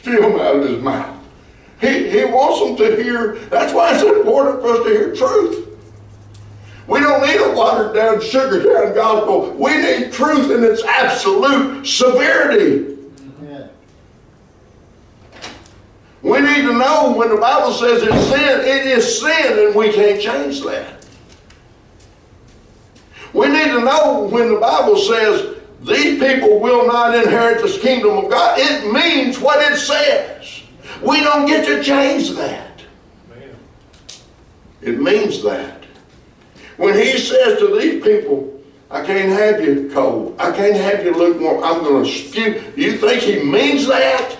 [0.00, 1.19] spew them out of his mouth.
[1.80, 5.68] He, he wants them to hear, that's why it's important for us to hear truth.
[6.86, 9.52] We don't need a watered down, sugar down gospel.
[9.52, 12.98] We need truth in its absolute severity.
[16.22, 19.90] We need to know when the Bible says it's sin, it is sin, and we
[19.92, 21.06] can't change that.
[23.32, 28.18] We need to know when the Bible says these people will not inherit the kingdom
[28.18, 30.59] of God, it means what it says.
[31.02, 32.82] We don't get to change that.
[33.28, 33.56] Man.
[34.82, 35.84] It means that.
[36.76, 40.36] When he says to these people, I can't have you cold.
[40.38, 41.62] I can't have you look lukewarm.
[41.62, 42.62] I'm going to spew.
[42.76, 44.36] You think he means that?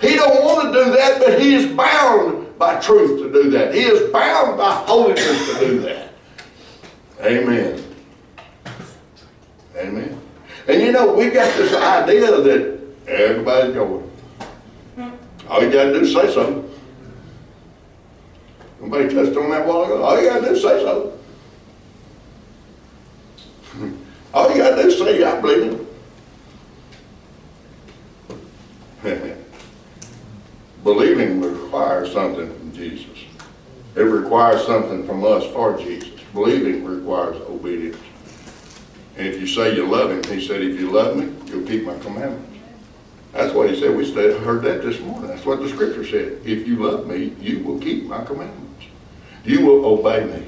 [0.00, 3.74] He don't want to do that, but he is bound by truth to do that.
[3.74, 6.12] He is bound by holiness to do that.
[7.20, 7.82] Amen.
[9.76, 10.20] Amen.
[10.68, 14.11] And you know, we got this idea that everybody's going.
[15.52, 16.66] All you got to do is say something.
[18.80, 20.02] Somebody touched on that while ago.
[20.02, 21.12] All you got to do is say something.
[24.32, 25.86] All oh, you got to do is say, I believe
[29.04, 29.38] it.
[30.84, 33.18] Believing requires something from Jesus.
[33.94, 36.18] It requires something from us for Jesus.
[36.32, 37.98] Believing requires obedience.
[39.18, 41.84] And if you say you love him, he said, if you love me, you'll keep
[41.84, 42.51] my commandments.
[43.32, 43.96] That's what he said.
[43.96, 45.28] We said, heard that this morning.
[45.28, 46.40] That's what the scripture said.
[46.44, 48.84] If you love me, you will keep my commandments.
[49.44, 50.46] You will obey me.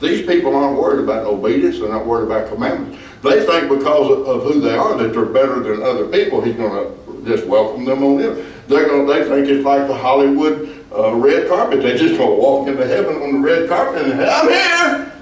[0.00, 1.78] These people aren't worried about obedience.
[1.78, 2.98] They're not worried about commandments.
[3.22, 6.42] They think because of, who they are that they're better than other people.
[6.42, 8.52] He's going to just welcome them on in.
[8.66, 9.06] They're going.
[9.06, 11.82] They think it's like the Hollywood uh, red carpet.
[11.82, 15.12] They're just going to walk into heaven on the red carpet and I'm here.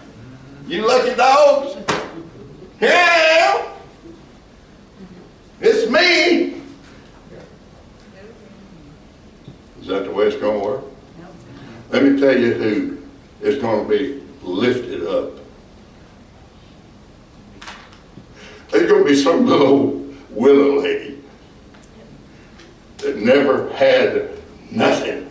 [0.67, 1.77] You lucky dogs.
[2.81, 3.73] Am.
[5.61, 6.62] It's me.
[9.83, 10.85] Is that the way it's going to work?
[11.91, 12.99] Let me tell you who
[13.41, 15.33] is going to be lifted up.
[18.71, 21.21] There's going to be some little willow lady
[22.99, 24.31] that never had
[24.71, 25.29] nothing.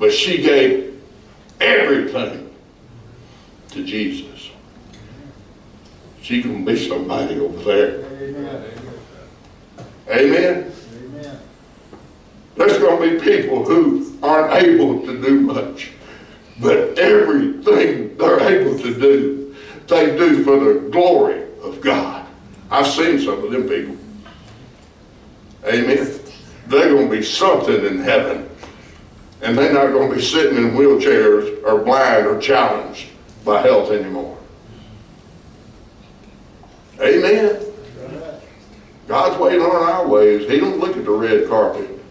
[0.00, 1.00] But she gave
[1.60, 2.52] everything
[3.68, 4.50] to Jesus.
[6.22, 8.04] She can be somebody over there.
[10.10, 10.72] Amen.
[12.56, 15.92] There's going to be people who aren't able to do much,
[16.60, 22.26] but everything they're able to do, they do for the glory of God.
[22.70, 23.96] I've seen some of them people.
[25.66, 26.20] Amen.
[26.66, 28.48] They're going to be something in heaven,
[29.42, 33.08] and they're not going to be sitting in wheelchairs or blind or challenged
[33.44, 34.38] by health anymore.
[37.00, 37.60] Amen.
[39.08, 40.48] God's way on our ways.
[40.48, 42.01] He don't look at the red carpet.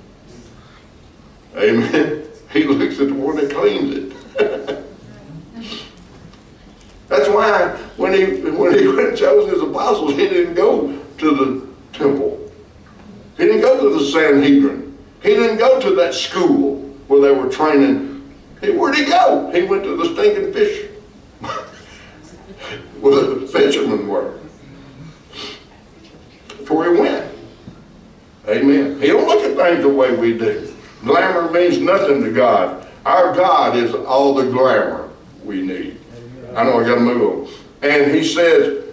[1.56, 2.24] Amen.
[2.52, 4.12] He looks at the one that cleans it.
[7.08, 8.86] That's why when he when he
[9.18, 12.52] chose his apostles, he didn't go to the temple.
[13.38, 14.98] He didn't go to the Sanhedrin.
[15.22, 18.34] He didn't go to that school where they were training.
[18.62, 19.52] He, where'd he go?
[19.54, 20.90] He went to the stinking fish
[23.02, 24.40] where the fishermen were.
[26.48, 27.32] That's where he went.
[28.48, 29.02] Amen.
[29.02, 30.74] He don't look at things the way we do.
[31.04, 32.88] Glamour means nothing to God.
[33.06, 35.10] Our God is all the glamour
[35.44, 36.00] we need.
[36.56, 37.54] I know I got to move on.
[37.82, 38.86] And he says,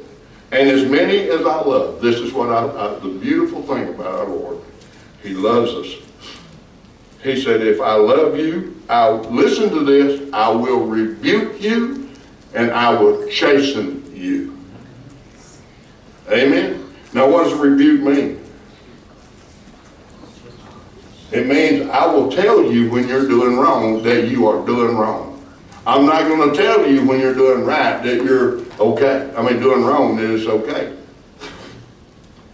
[0.51, 4.07] and as many as I love, this is what I, I, the beautiful thing about
[4.07, 4.61] our Lord.
[5.23, 6.03] He loves us.
[7.23, 12.09] He said, if I love you, I'll listen to this, I will rebuke you,
[12.55, 14.57] and I will chasten you.
[16.31, 16.95] Amen.
[17.13, 18.45] Now what does rebuke mean?
[21.31, 25.45] It means I will tell you when you're doing wrong that you are doing wrong.
[25.87, 29.33] I'm not going to tell you when you're doing right that you're okay.
[29.37, 30.95] I mean, doing wrong that it's okay.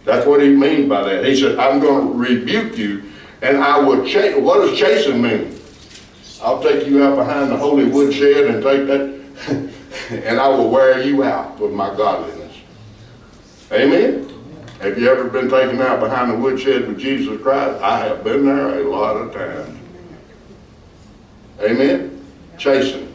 [0.03, 1.25] That's what he means by that.
[1.25, 3.11] He said, I'm going to rebuke you
[3.41, 4.35] and I will chase.
[4.37, 5.59] What does chasing mean?
[6.41, 9.71] I'll take you out behind the holy woodshed and take that,
[10.27, 12.55] and I will wear you out with my godliness.
[13.71, 14.34] Amen?
[14.85, 17.81] Have you ever been taken out behind the woodshed with Jesus Christ?
[17.81, 19.79] I have been there a lot of times.
[21.59, 22.23] Amen?
[22.59, 23.11] Chasing.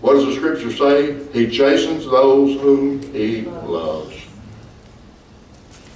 [0.00, 1.22] What does the scripture say?
[1.34, 4.16] He chastens those whom he loves.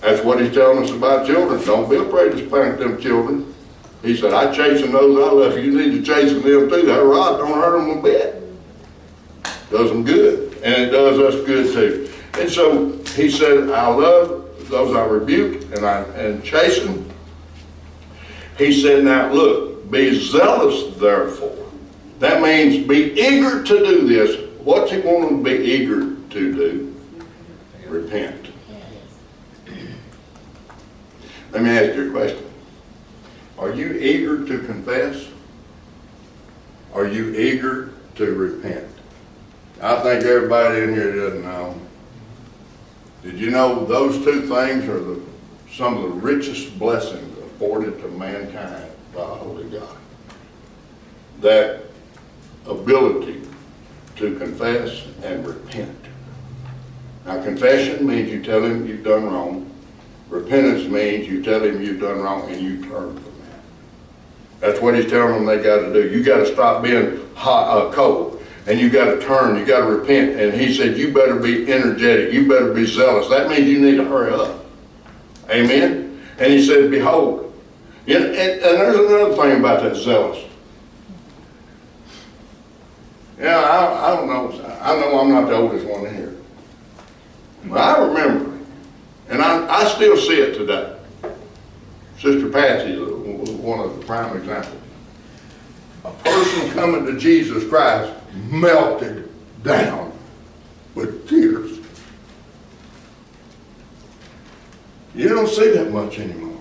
[0.02, 1.64] That's what he's telling us about children.
[1.64, 3.54] Don't be afraid to spank them children.
[4.02, 5.64] He said, I chasten those I love.
[5.64, 6.82] you need to chasten them too.
[6.82, 8.42] That rod don't hurt them a bit.
[9.70, 12.12] Does them good, and it does us good too.
[12.34, 14.43] And so he said, I love
[14.74, 17.10] those I rebuke and I and chasten.
[18.58, 21.70] He said, now look, be zealous therefore.
[22.18, 24.50] That means be eager to do this.
[24.60, 26.00] What's he want them to be eager
[26.30, 26.96] to do?
[27.86, 28.48] Repent.
[31.52, 32.44] Let me ask you a question.
[33.58, 35.28] Are you eager to confess?
[36.92, 38.88] Are you eager to repent?
[39.80, 41.80] I think everybody in here doesn't know.
[43.24, 45.18] Did you know those two things are the,
[45.72, 49.96] some of the richest blessings afforded to mankind by holy God?
[51.40, 51.84] That
[52.66, 53.40] ability
[54.16, 55.96] to confess and repent.
[57.24, 59.70] Now confession means you tell him you've done wrong.
[60.28, 63.60] Repentance means you tell him you've done wrong and you turn from that.
[64.60, 66.10] That's what he's telling them they got to do.
[66.10, 68.33] You got to stop being hot, uh, cold,
[68.66, 69.56] and you got to turn.
[69.56, 70.40] You got to repent.
[70.40, 72.32] And he said you better be energetic.
[72.32, 73.28] You better be zealous.
[73.28, 74.64] That means you need to hurry up.
[75.50, 76.22] Amen.
[76.38, 77.52] And he said, behold.
[78.06, 80.44] Yeah, and, and there's another thing about that zealous.
[83.38, 84.78] Yeah, I, I don't know.
[84.80, 86.34] I know I'm not the oldest one here.
[87.64, 88.58] But I remember,
[89.28, 90.96] and I, I still see it today.
[92.18, 94.80] Sister Patsy is one of the prime examples.
[96.04, 99.30] A person coming to Jesus Christ melted
[99.62, 100.12] down
[100.94, 101.78] with tears.
[105.14, 106.60] You don't see that much anymore.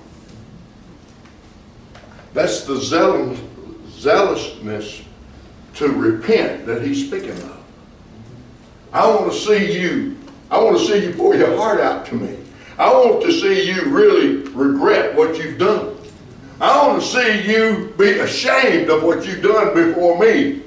[2.33, 3.39] That's the zealous,
[3.89, 5.03] zealousness
[5.75, 7.63] to repent that he's speaking of.
[8.91, 10.17] I want to see you.
[10.51, 12.37] I want to see you pour your heart out to me.
[12.77, 15.95] I want to see you really regret what you've done.
[16.59, 20.62] I want to see you be ashamed of what you've done before me.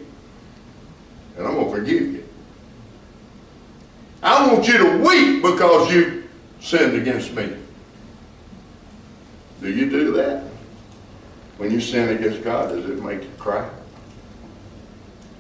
[1.36, 2.28] And I'm going to forgive you.
[4.22, 6.28] I want you to weep because you
[6.60, 7.54] sinned against me.
[9.60, 10.44] Do you do that?
[11.58, 13.68] When you sin against God, does it make you cry?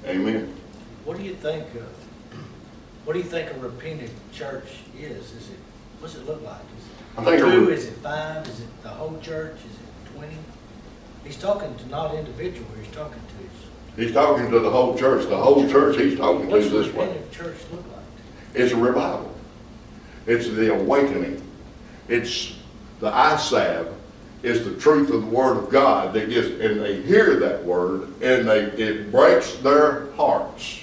[0.06, 0.54] Amen.
[1.04, 1.86] What do you think, of,
[3.04, 4.68] what do you think a repentant church
[4.98, 5.32] is?
[5.32, 5.58] Is it,
[6.00, 6.60] what's it look like?
[7.18, 10.36] Is it two, is it five, is it the whole church, is it twenty?
[11.24, 13.20] He's talking to not individual, he's talking.
[13.96, 15.26] He's talking to the whole church.
[15.28, 17.20] The whole church he's talking to this way.
[17.32, 18.04] church look like?
[18.54, 19.34] It's a revival.
[20.26, 21.42] It's the awakening.
[22.08, 22.54] It's
[23.00, 23.94] the salve.
[24.42, 28.02] It's the truth of the Word of God that gets, and they hear that Word,
[28.22, 30.80] and they, it breaks their hearts.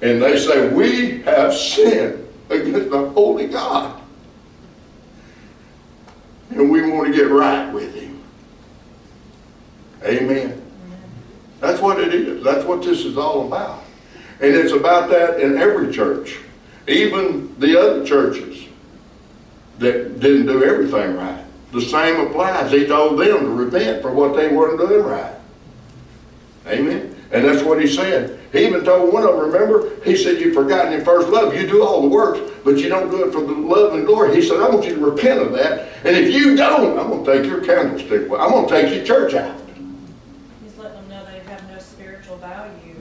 [0.00, 4.00] And they say, we have sinned against the holy God.
[6.50, 8.22] And we want to get right with Him.
[10.04, 10.61] Amen.
[11.82, 12.44] What it is.
[12.44, 13.82] That's what this is all about.
[14.40, 16.38] And it's about that in every church.
[16.86, 18.66] Even the other churches
[19.78, 21.44] that didn't do everything right.
[21.72, 22.70] The same applies.
[22.70, 25.34] He told them to repent for what they weren't doing right.
[26.68, 27.16] Amen.
[27.32, 28.38] And that's what he said.
[28.52, 31.52] He even told one of them, remember, he said, You've forgotten your first love.
[31.54, 34.36] You do all the works, but you don't do it for the love and glory.
[34.36, 35.88] He said, I want you to repent of that.
[36.04, 38.30] And if you don't, I'm going to take your candlestick.
[38.30, 39.61] I'm going to take your church out.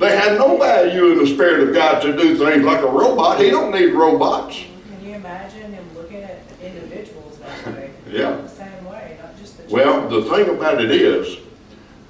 [0.01, 3.39] They had no value in the Spirit of God to do things like a robot.
[3.39, 4.57] He don't need robots.
[4.57, 7.91] Can you imagine him looking at individuals that way?
[8.09, 8.31] Yeah.
[8.37, 9.71] The same way, not just the.
[9.71, 11.37] Well, the thing about it is,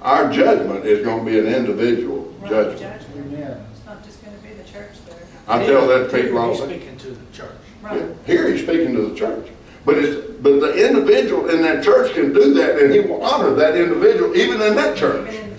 [0.00, 2.80] our judgment is going to be an individual Right, judgment.
[2.80, 3.26] judgment.
[3.34, 3.66] Amen.
[3.76, 5.18] It's not just gonna be the church there.
[5.46, 6.76] I tell that people all He's the time.
[6.80, 7.50] speaking to the church.
[7.82, 8.02] Right.
[8.24, 9.48] Here he's speaking to the church.
[9.84, 13.54] But it's, but the individual in that church can do that and he will honor
[13.54, 15.28] that individual even in that church.
[15.28, 15.51] Even in church.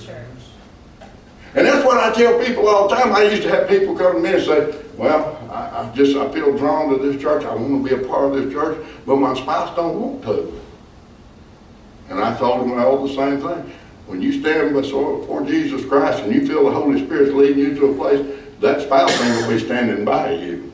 [1.56, 3.14] And that's what I tell people all the time.
[3.14, 6.32] I used to have people come to me and say, well, I, I just, I
[6.32, 7.46] feel drawn to this church.
[7.46, 10.60] I want to be a part of this church, but my spouse don't want to.
[12.10, 13.74] And I told them all the same thing.
[14.08, 17.86] When you stand before Jesus Christ and you feel the Holy Spirit's leading you to
[17.86, 20.72] a place, that spouse ain't going to be standing by you.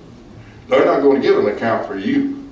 [0.67, 2.49] They're not going to give an account for you.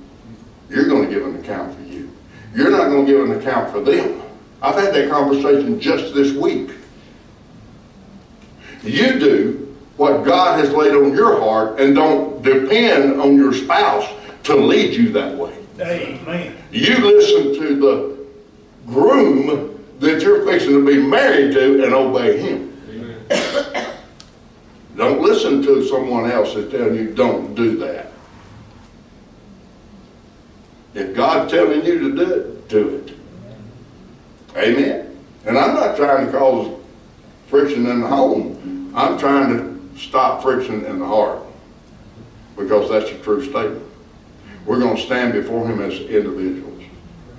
[0.70, 2.12] You're going to give an account for you.
[2.54, 4.22] You're not going to give an account for them.
[4.62, 6.72] I've had that conversation just this week.
[8.88, 14.08] You do what God has laid on your heart and don't depend on your spouse
[14.44, 15.54] to lead you that way.
[15.80, 16.56] Amen.
[16.72, 18.18] You listen to the
[18.86, 22.68] groom that you're fixing to be married to and obey him.
[24.96, 28.08] Don't listen to someone else that's telling you don't do that.
[30.96, 33.14] If God's telling you to do it, do it.
[34.58, 35.16] Amen?
[35.46, 36.80] And I'm not trying to cause
[37.48, 38.77] friction in the home.
[38.98, 41.44] I'm trying to stop friction in the heart
[42.58, 43.84] because that's a true statement.
[44.66, 46.84] We're going to stand before him as individuals.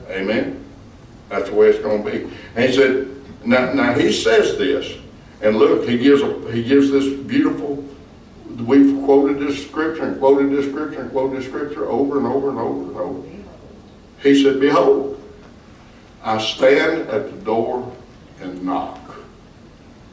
[0.09, 0.65] Amen?
[1.29, 2.37] That's the way it's going to be.
[2.55, 3.09] And he said,
[3.45, 4.99] now, now he says this,
[5.43, 7.85] and look, he gives, a, he gives this beautiful,
[8.61, 12.51] we've quoted this scripture and quoted this scripture and quoted this scripture over and over
[12.51, 13.29] and over and over.
[14.23, 15.21] He said, behold,
[16.23, 17.93] I stand at the door
[18.41, 19.08] and knock.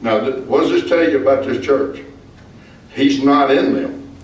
[0.00, 2.00] Now, what does this tell you about this church?
[2.94, 4.16] He's not in them.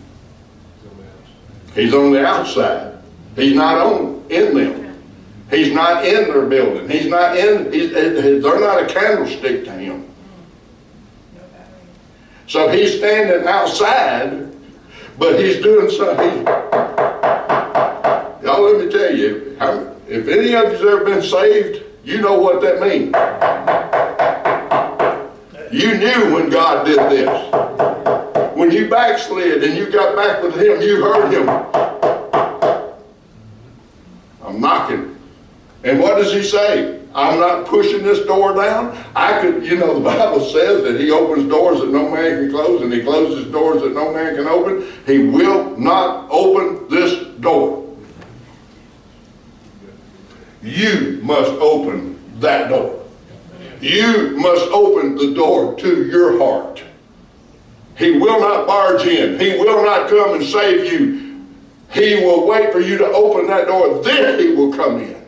[1.74, 2.98] He's on the outside.
[3.36, 5.02] He's not on in them.
[5.50, 6.88] He's not in their building.
[6.88, 7.72] He's not in.
[7.72, 10.08] He's, they're not a candlestick to him.
[12.46, 14.50] So he's standing outside,
[15.18, 16.44] but he's doing something.
[18.42, 19.56] Y'all, let me tell you,
[20.08, 23.14] if any of you's ever been saved, you know what that means.
[25.72, 28.54] You knew when God did this.
[28.54, 31.48] When you backslid and you got back with him, you heard him.
[34.44, 35.18] I'm knocking.
[35.82, 37.00] And what does he say?
[37.14, 39.02] I'm not pushing this door down.
[39.16, 42.50] I could, you know, the Bible says that he opens doors that no man can
[42.50, 44.86] close and he closes doors that no man can open.
[45.06, 47.96] He will not open this door.
[50.62, 53.01] You must open that door.
[53.82, 56.80] You must open the door to your heart.
[57.96, 59.40] He will not barge in.
[59.40, 61.44] He will not come and save you.
[61.90, 64.00] He will wait for you to open that door.
[64.04, 65.20] Then he will come in.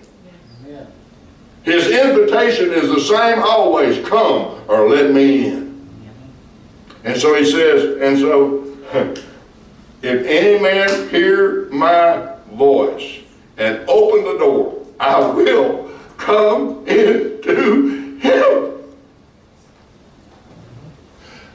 [1.65, 4.07] His invitation is the same always.
[4.07, 5.89] Come or let me in.
[7.03, 8.77] And so he says, and so
[10.03, 13.19] if any man hear my voice
[13.57, 18.73] and open the door, I will come into him.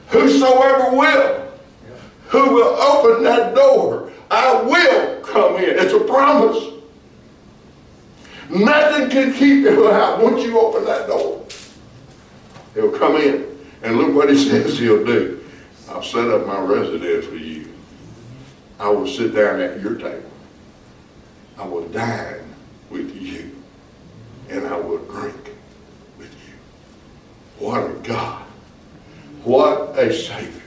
[0.08, 1.48] Whosoever will,
[2.28, 5.78] who will open that door, I will come in.
[5.78, 6.70] It's a promise.
[8.48, 11.46] Nothing can keep him out once you open that door.
[12.74, 13.46] He'll come in.
[13.82, 15.44] And look what he says he'll do.
[15.88, 17.72] I'll set up my residence for you.
[18.78, 20.30] I will sit down at your table.
[21.58, 22.54] I will dine
[22.88, 23.56] with you.
[24.48, 25.49] And I will drink.
[27.60, 28.42] What a God.
[29.44, 30.62] What a Savior.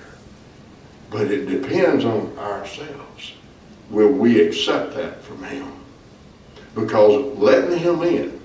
[1.10, 3.34] But it depends on ourselves.
[3.90, 5.72] Will we accept that from Him?
[6.76, 8.40] Because letting Him in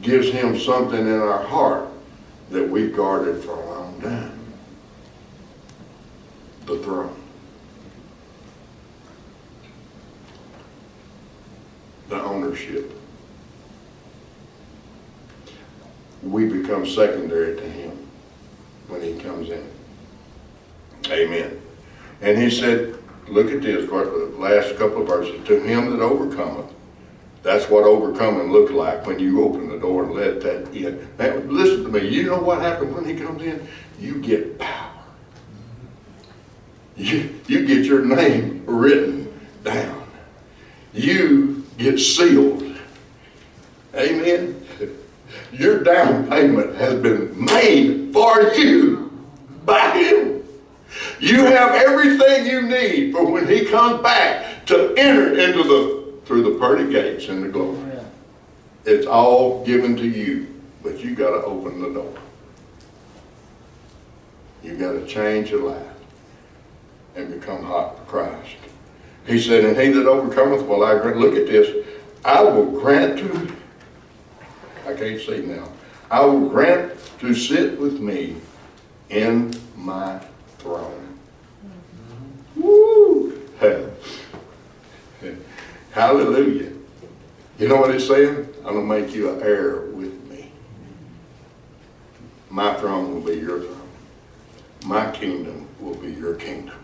[0.00, 1.88] gives Him something in our heart
[2.50, 4.40] that we've guarded for a long time.
[6.64, 7.16] The throne.
[12.08, 12.97] The ownership.
[16.22, 18.08] We become secondary to Him
[18.88, 19.68] when He comes in.
[21.10, 21.60] Amen.
[22.20, 22.98] And He said,
[23.30, 26.72] look at this, the last couple of verses, to him that overcometh,
[27.42, 31.08] that's what overcoming looks like when you open the door and let that in.
[31.18, 32.08] Now, listen to me.
[32.08, 33.66] You know what happens when he comes in?
[33.98, 34.92] You get power.
[36.96, 40.04] You, you get your name written down.
[40.92, 42.76] You get sealed.
[43.94, 44.66] Amen.
[45.58, 49.10] Your down payment has been made for you
[49.64, 50.44] by him.
[51.18, 56.42] You have everything you need for when he comes back to enter into the through
[56.42, 57.76] the pearly gates in the glory.
[57.94, 58.04] Oh,
[58.84, 60.46] it's all given to you,
[60.82, 62.14] but you got to open the door.
[64.62, 65.86] You got to change your life
[67.16, 68.56] and become hot for Christ.
[69.26, 71.84] He said, "And he that overcometh, will I grant." Look at this.
[72.24, 73.52] I will grant to.
[74.88, 75.68] I can't see now.
[76.10, 78.36] I will grant to sit with me
[79.10, 80.18] in my
[80.60, 81.18] throne.
[82.56, 83.38] Woo!
[85.90, 86.72] Hallelujah.
[87.58, 88.48] You know what it's saying?
[88.64, 90.50] I'm going to make you an heir with me.
[92.48, 93.88] My throne will be your throne.
[94.86, 96.78] My kingdom will be your kingdom.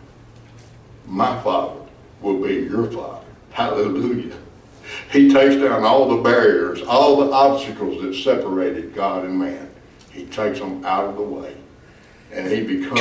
[1.06, 1.80] My father
[2.20, 3.24] will be your father.
[3.52, 4.36] Hallelujah.
[5.10, 9.70] He takes down all the barriers, all the obstacles that separated God and man.
[10.10, 11.56] He takes them out of the way.
[12.32, 13.00] And he becomes,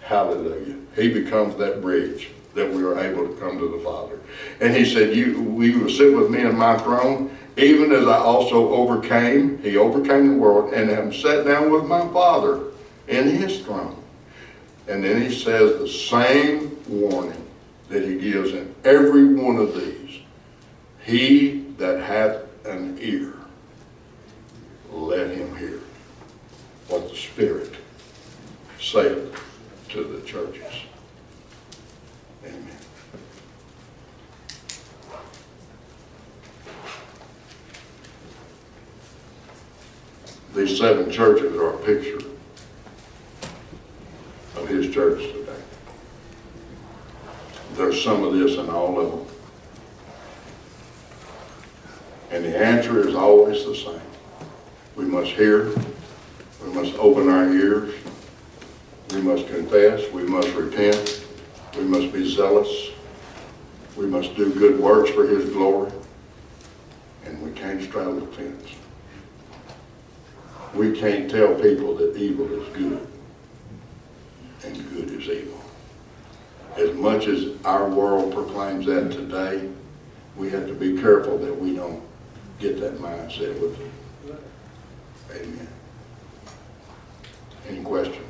[0.00, 4.18] hallelujah, he becomes that bridge that we are able to come to the Father.
[4.60, 8.16] And he said, you, we will sit with me in my throne, even as I
[8.16, 12.64] also overcame, he overcame the world, and am sat down with my Father
[13.08, 13.96] in his throne.
[14.88, 17.46] And then he says the same warning
[17.88, 19.97] that he gives in every one of these.
[21.08, 23.32] He that hath an ear,
[24.92, 25.80] let him hear
[26.88, 27.72] what the Spirit
[28.78, 29.42] saith
[29.88, 30.82] to the churches.
[32.44, 32.68] Amen.
[40.54, 42.18] These seven churches are a picture
[44.56, 45.62] of his church today.
[47.76, 49.37] There's some of this in all of them.
[52.30, 54.00] And the answer is always the same.
[54.96, 55.72] We must hear,
[56.62, 57.94] we must open our ears,
[59.14, 61.24] we must confess, we must repent,
[61.76, 62.90] we must be zealous,
[63.96, 65.90] we must do good works for his glory,
[67.24, 68.74] and we can't straddle the fence.
[70.74, 73.06] We can't tell people that evil is good
[74.64, 75.60] and good is evil.
[76.76, 79.68] As much as our world proclaims that today,
[80.36, 82.07] we have to be careful that we don't
[82.58, 83.90] get that mindset with it.
[85.30, 85.68] Amen.
[87.68, 88.24] Any questions?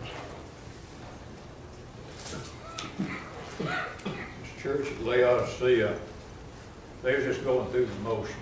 [3.59, 5.97] This church at Laodicea,
[7.03, 8.35] they're just going through the motions.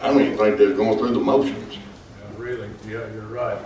[0.00, 1.74] I don't even think they're going through the motions.
[1.74, 1.78] Yeah,
[2.36, 3.58] Really, yeah, you're right.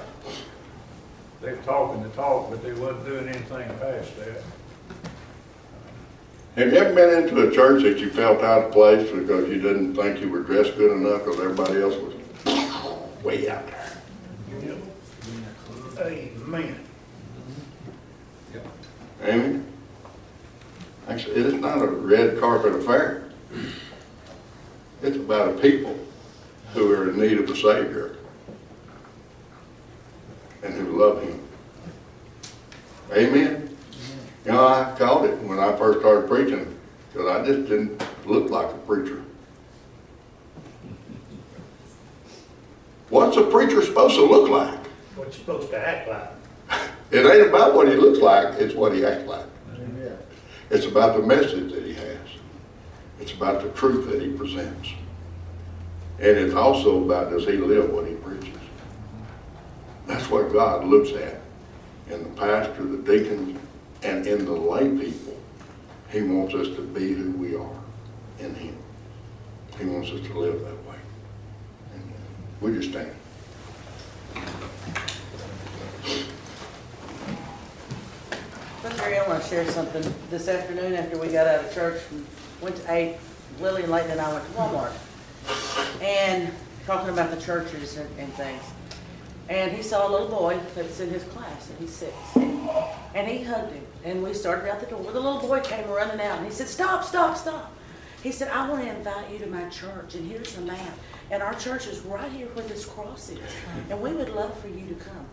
[1.40, 4.42] They're talking the talk, but they wasn't doing anything past that.
[6.56, 9.60] Have you ever been into a church that you felt out of place because you
[9.60, 12.14] didn't think you were dressed good enough because everybody else was
[13.22, 14.02] way out there?
[16.00, 16.80] Amen.
[19.22, 19.62] Amy?
[21.08, 23.28] Actually, it is not a red carpet affair.
[25.02, 25.98] It's about a people
[26.72, 28.16] who are in need of a Savior
[30.62, 31.38] and who love Him.
[33.12, 33.55] Amen?
[34.46, 36.78] You know, I called it when I first started preaching
[37.12, 39.20] because I just didn't look like a preacher.
[43.08, 44.86] What's a preacher supposed to look like?
[45.16, 46.80] What you supposed to act like?
[47.10, 49.46] It ain't about what he looks like, it's what he acts like.
[50.70, 52.18] It's about the message that he has.
[53.20, 54.90] It's about the truth that he presents.
[56.20, 58.54] And it's also about does he live what he preaches.
[60.06, 61.40] That's what God looks at
[62.12, 63.58] in the pastor, the deacons,
[64.02, 65.36] and in the lay people.
[66.10, 67.80] He wants us to be who we are
[68.38, 68.76] in him.
[69.78, 70.96] He wants us to live that way.
[71.94, 72.12] And
[72.60, 73.10] We just stand.
[78.82, 80.14] Brother I want to share something.
[80.30, 82.22] This afternoon, after we got out of church, we
[82.62, 83.16] went to eight,
[83.60, 84.92] Lily and Leighton and I went to Walmart.
[86.00, 86.52] And
[86.86, 88.62] talking about the churches and, and things.
[89.48, 92.12] And he saw a little boy that's in his class, and he's six.
[93.14, 95.02] And he hugged him, and we started out the door.
[95.04, 97.72] The little boy came running out, and he said, stop, stop, stop.
[98.22, 100.98] He said, I want to invite you to my church, and here's the map.
[101.30, 103.38] And our church is right here where this cross is.
[103.88, 105.26] And we would love for you to come.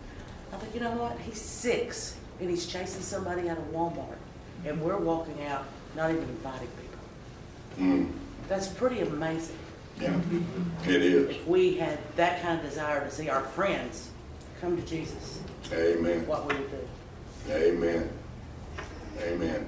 [0.52, 1.18] I thought, you know what?
[1.20, 4.18] He's six, and he's chasing somebody out of Walmart.
[4.66, 6.70] And we're walking out, not even inviting
[7.78, 8.08] people.
[8.48, 9.58] That's pretty amazing.
[10.00, 10.20] Yeah,
[10.88, 11.30] it is.
[11.30, 14.10] If we had that kind of desire to see our friends
[14.60, 15.40] come to Jesus,
[15.72, 16.26] Amen.
[16.28, 17.52] what we would do.
[17.54, 18.10] Amen.
[19.22, 19.66] Amen.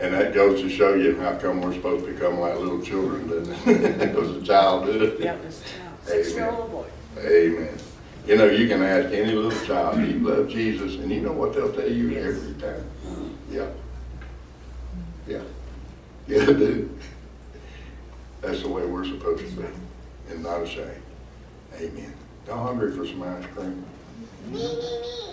[0.00, 3.28] And that goes to show you how come we're supposed to become like little children,
[3.28, 3.98] doesn't it?
[3.98, 5.20] Because a child did it.
[5.20, 6.86] Yeah, this child, six-year-old boy.
[7.18, 7.78] Amen.
[8.26, 10.96] You know, you can ask any little child, do you love Jesus?
[10.96, 12.36] And you know what they'll tell you Yes.
[12.36, 12.84] every time?
[13.50, 13.68] Yeah.
[15.26, 15.40] Yeah.
[16.26, 16.90] Yeah, dude.
[18.40, 19.66] That's the way we're supposed to be,
[20.30, 21.02] and not ashamed.
[21.74, 22.12] Amen.
[22.46, 23.84] Y'all hungry for some ice cream?
[24.46, 25.28] Me, me, me.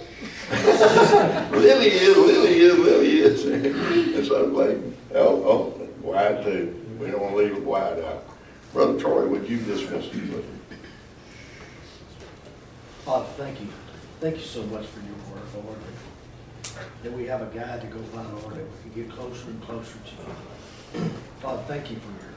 [1.51, 3.45] Lily is, Lily is, Lily is.
[3.45, 4.77] And so like,
[5.13, 6.81] oh, oh, wide too.
[6.99, 8.25] We don't want to leave it wide out.
[8.73, 10.33] Brother Troy, would you dismiss us, please?
[13.05, 13.67] Father, thank you.
[14.19, 15.77] Thank you so much for your word, Lord.
[17.03, 19.61] That we have a guide to go by, Lord, that we can get closer and
[19.61, 21.09] closer to you.
[21.41, 22.34] Father, thank you for your,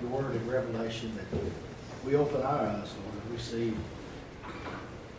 [0.00, 1.40] your word and revelation that
[2.04, 3.74] we open our eyes, Lord, and we see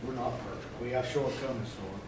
[0.05, 0.81] we're not perfect.
[0.81, 2.01] We have shortcomings, Lord.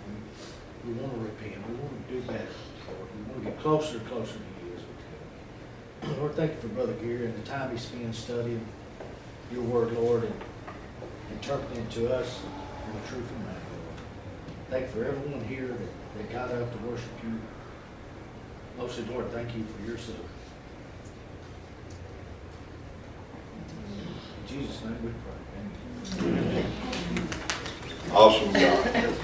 [0.85, 1.67] We, we want to repent.
[1.67, 2.47] We want to do better,
[2.87, 3.09] Lord.
[3.17, 6.19] We want to get closer and closer to you as we can.
[6.19, 8.63] Lord, thank you for Brother Gary and the time he spends studying
[9.51, 10.33] your word, Lord, and
[11.31, 12.41] interpreting it to us
[12.87, 14.69] in the truth of man, Lord.
[14.69, 17.39] Thank you for everyone here that, that got up to worship you.
[18.77, 20.15] Mostly, Lord, thank you for your son.
[23.89, 26.27] In Jesus' name we pray.
[26.27, 26.71] Amen.
[28.11, 29.15] Awesome God.